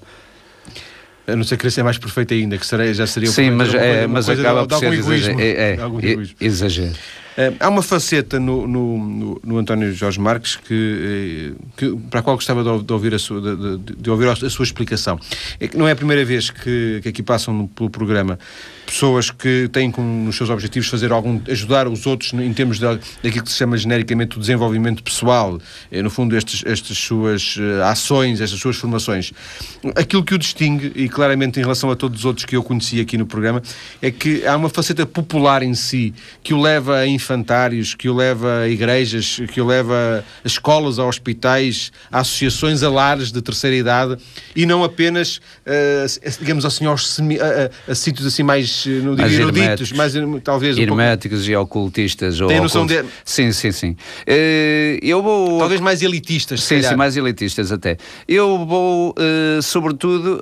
[1.27, 4.29] A não ser querer ser mais perfeito ainda, que já seria Sim, mas, é, mas
[4.29, 5.39] acaba por ser exagero.
[5.39, 5.77] É, é,
[6.39, 6.95] exagero.
[7.37, 12.37] Uh, há uma faceta no, no, no, António Jorge Marques que, que, para a qual
[12.37, 15.19] gostava de, ouvir a sua, de, de, ouvir a sua explicação.
[15.59, 18.39] É que não é a primeira vez que, que aqui passam pelo programa
[18.85, 23.43] pessoas que têm como nos seus objetivos fazer algum ajudar os outros em termos daquilo
[23.43, 25.59] que se chama genericamente o desenvolvimento pessoal,
[25.91, 29.33] é, no fundo estes, estas suas ações, estas suas formações.
[29.95, 33.01] Aquilo que o distingue e claramente em relação a todos os outros que eu conheci
[33.01, 33.61] aqui no programa
[34.01, 36.13] é que há uma faceta popular em si
[36.43, 40.99] que o leva a infantários, que o leva a igrejas, que o leva a escolas,
[40.99, 44.17] a hospitais, a associações a lares de terceira idade
[44.55, 49.91] e não apenas, uh, digamos assim, aos a, a, sítios assim mais não digo eruditos,
[49.91, 50.13] mas
[50.43, 50.77] talvez.
[50.77, 51.51] Herméticos um pouco...
[51.51, 52.37] e ocultistas.
[52.37, 53.03] Tem noção de.
[53.23, 53.91] Sim, sim, sim.
[53.91, 55.59] Uh, eu vou.
[55.59, 56.61] Talvez mais elitistas.
[56.63, 57.97] Sim, sim, mais elitistas até.
[58.27, 60.39] Eu vou, uh, sobretudo,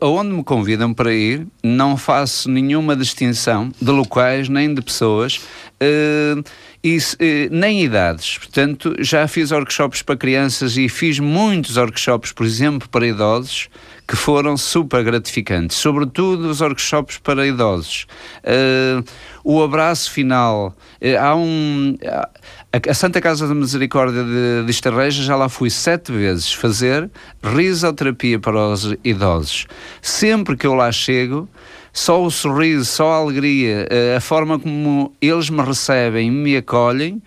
[0.00, 5.40] aonde me convidam para ir, não faço nenhuma distinção de locais nem de pessoas.
[5.84, 6.44] Uh,
[6.84, 8.36] e, nem idades.
[8.36, 13.70] Portanto, já fiz workshops para crianças e fiz muitos workshops, por exemplo, para idosos,
[14.06, 18.06] que foram super gratificantes, sobretudo os workshops para idosos.
[18.44, 19.02] Uh,
[19.42, 21.96] o abraço final, uh, há um.
[22.02, 27.08] A, a Santa Casa da Misericórdia de, de Estarreja já lá fui sete vezes fazer
[27.42, 29.66] risoterapia para os idosos.
[30.02, 31.48] Sempre que eu lá chego,
[31.94, 37.22] só o sorriso, só a alegria, uh, a forma como eles me recebem, me acolhem,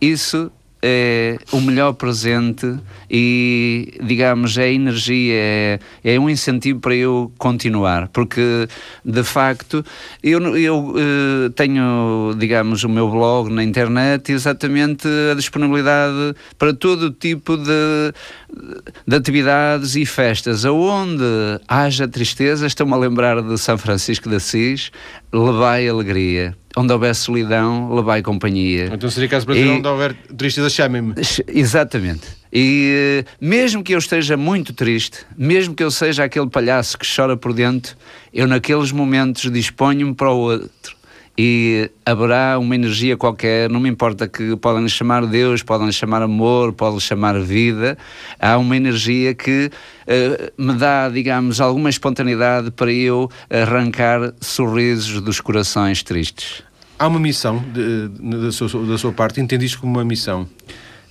[0.00, 0.52] isso
[0.82, 2.76] é o melhor presente
[3.08, 8.66] e, digamos, é energia, é, é um incentivo para eu continuar, porque,
[9.04, 9.84] de facto,
[10.22, 17.12] eu, eu uh, tenho, digamos, o meu blog na internet exatamente a disponibilidade para todo
[17.12, 18.12] tipo de,
[19.06, 20.64] de atividades e festas.
[20.64, 21.24] Aonde
[21.66, 24.90] haja tristeza, estou-me a lembrar de São Francisco de Assis,
[25.32, 28.90] levai alegria onde houver solidão, levai companhia.
[28.92, 31.14] Então seria caso para dizer onde houver tristeza, chamem-me.
[31.48, 32.22] Exatamente.
[32.52, 37.36] E mesmo que eu esteja muito triste, mesmo que eu seja aquele palhaço que chora
[37.36, 37.96] por dentro,
[38.32, 41.01] eu naqueles momentos disponho-me para o outro
[41.36, 46.72] e haverá uma energia qualquer, não me importa que podem chamar Deus, podem chamar amor,
[46.72, 47.96] podem chamar vida,
[48.38, 49.70] há uma energia que
[50.06, 56.62] uh, me dá, digamos, alguma espontaneidade para eu arrancar sorrisos dos corações tristes.
[56.98, 57.64] Há uma missão
[58.20, 59.40] da, sua, da sua parte,
[59.80, 60.46] como uma missão?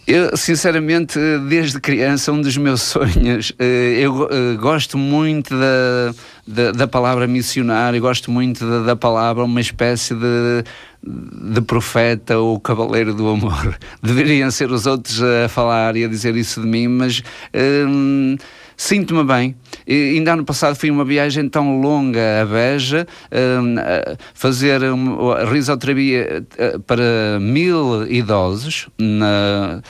[0.07, 6.13] Eu, sinceramente, desde criança, um dos meus sonhos, eh, eu eh, gosto muito da,
[6.45, 10.63] da, da palavra missionário, gosto muito da, da, palavra uma espécie de,
[11.03, 13.77] de profeta ou cavaleiro do amor.
[14.01, 17.21] Deveriam ser os outros a falar e a dizer isso de mim, mas.
[17.53, 18.37] Hum,
[18.81, 19.55] sinto-me bem.
[19.85, 25.45] E, ainda ano passado fui uma viagem tão longa a Beja, um, a fazer uma
[25.45, 29.83] risoterapia eh, para mil idosos na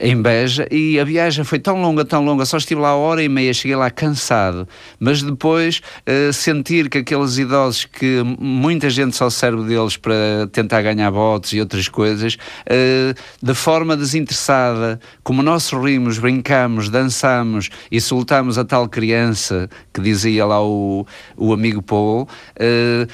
[0.00, 3.28] em Beja e a viagem foi tão longa, tão longa, só estive lá hora e
[3.28, 4.68] meia, cheguei lá cansado,
[4.98, 10.82] mas depois uh, sentir que aqueles idosos que muita gente só serve deles para tentar
[10.82, 18.00] ganhar votos e outras coisas, uh, de forma desinteressada, como nós sorrimos, brincamos, dançamos e
[18.00, 23.08] soltamos a tal criança que dizia lá o, o amigo Paul, uh,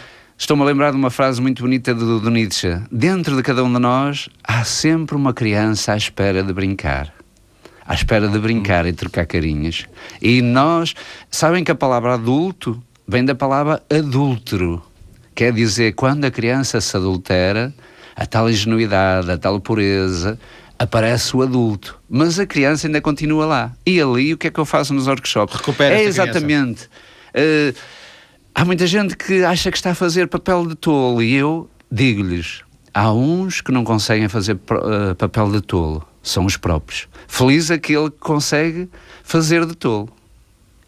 [0.45, 2.78] Estou-me a lembrar de uma frase muito bonita do, do Nietzsche.
[2.92, 7.14] Dentro de cada um de nós há sempre uma criança à espera de brincar.
[7.86, 9.86] À espera de brincar e trocar carinhas.
[10.20, 10.95] E nós,
[11.30, 12.78] sabem que a palavra adulto
[13.09, 14.82] vem da palavra adúltero.
[15.34, 17.72] Quer dizer, quando a criança se adultera,
[18.14, 20.38] a tal ingenuidade, a tal pureza,
[20.78, 21.99] aparece o adulto.
[22.07, 23.72] Mas a criança ainda continua lá.
[23.86, 25.57] E ali o que é que eu faço nos workshops?
[25.57, 26.84] Recupera é exatamente.
[27.34, 27.74] Uh,
[28.55, 32.62] Há muita gente que acha que está a fazer papel de tolo e eu digo-lhes:
[32.94, 37.09] há uns que não conseguem fazer uh, papel de tolo, são os próprios.
[37.26, 38.88] Feliz aquele que consegue
[39.24, 40.09] fazer de tolo.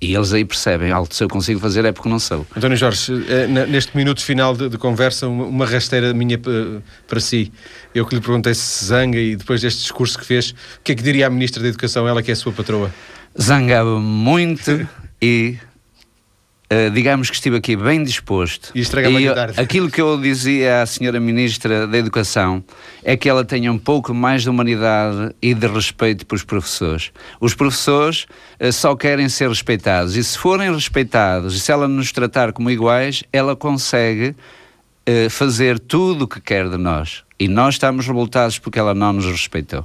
[0.01, 2.47] E eles aí percebem, algo se eu consigo fazer é porque não sou.
[2.57, 7.51] António Jorge, eh, neste minuto final de, de conversa, uma rasteira minha eh, para si.
[7.95, 10.55] Eu que lhe perguntei se zanga e depois deste discurso que fez, o
[10.85, 12.95] que é que diria a Ministra da Educação, ela que é a sua patroa?
[13.41, 14.87] Zangava muito
[15.21, 15.57] e
[16.69, 18.73] Uh, digamos que estive aqui bem disposto.
[18.75, 19.61] E estraga e tarde.
[19.61, 22.65] Aquilo que eu dizia à senhora Ministra da Educação
[23.05, 27.13] é que ela tenha um pouco mais de humanidade e de respeito pelos professores.
[27.41, 28.27] Os professores
[28.61, 32.69] uh, só querem ser respeitados e se forem respeitados e se ela nos tratar como
[32.69, 34.35] iguais, ela consegue
[35.09, 37.23] uh, fazer tudo o que quer de nós.
[37.39, 39.85] E nós estamos revoltados porque ela não nos respeitou.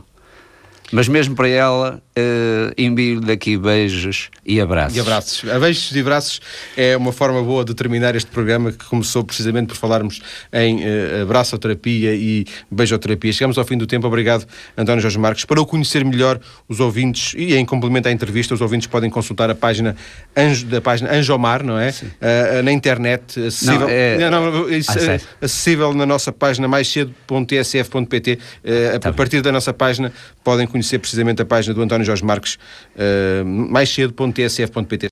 [0.92, 4.98] Mas mesmo para ela, uh, envio daqui beijos e abraços.
[4.98, 5.50] E abraços.
[5.50, 6.42] A beijos e abraços
[6.76, 10.22] é uma forma boa de terminar este programa que começou precisamente por falarmos
[10.52, 13.32] em uh, abraçoterapia e beijoterapia.
[13.32, 14.06] Chegamos ao fim do tempo.
[14.06, 14.46] Obrigado,
[14.78, 15.46] António Jorge Marques.
[15.46, 19.50] Para o conhecer melhor, os ouvintes, e em complemento à entrevista, os ouvintes podem consultar
[19.50, 19.96] a página
[20.36, 21.90] Anjo, da página Anjomar, não é?
[21.90, 24.30] Uh, na internet, acessível, não, é...
[24.30, 28.40] não, não, isso, ah, acessível na nossa página maiscedo.tsf.pt.
[28.64, 29.44] Uh, tá a partir bem.
[29.44, 30.12] da nossa página
[30.44, 32.58] podem conhecer precisamente a página do António Jorge Marques,
[32.96, 35.10] uh, maiscedo.tsf.pt.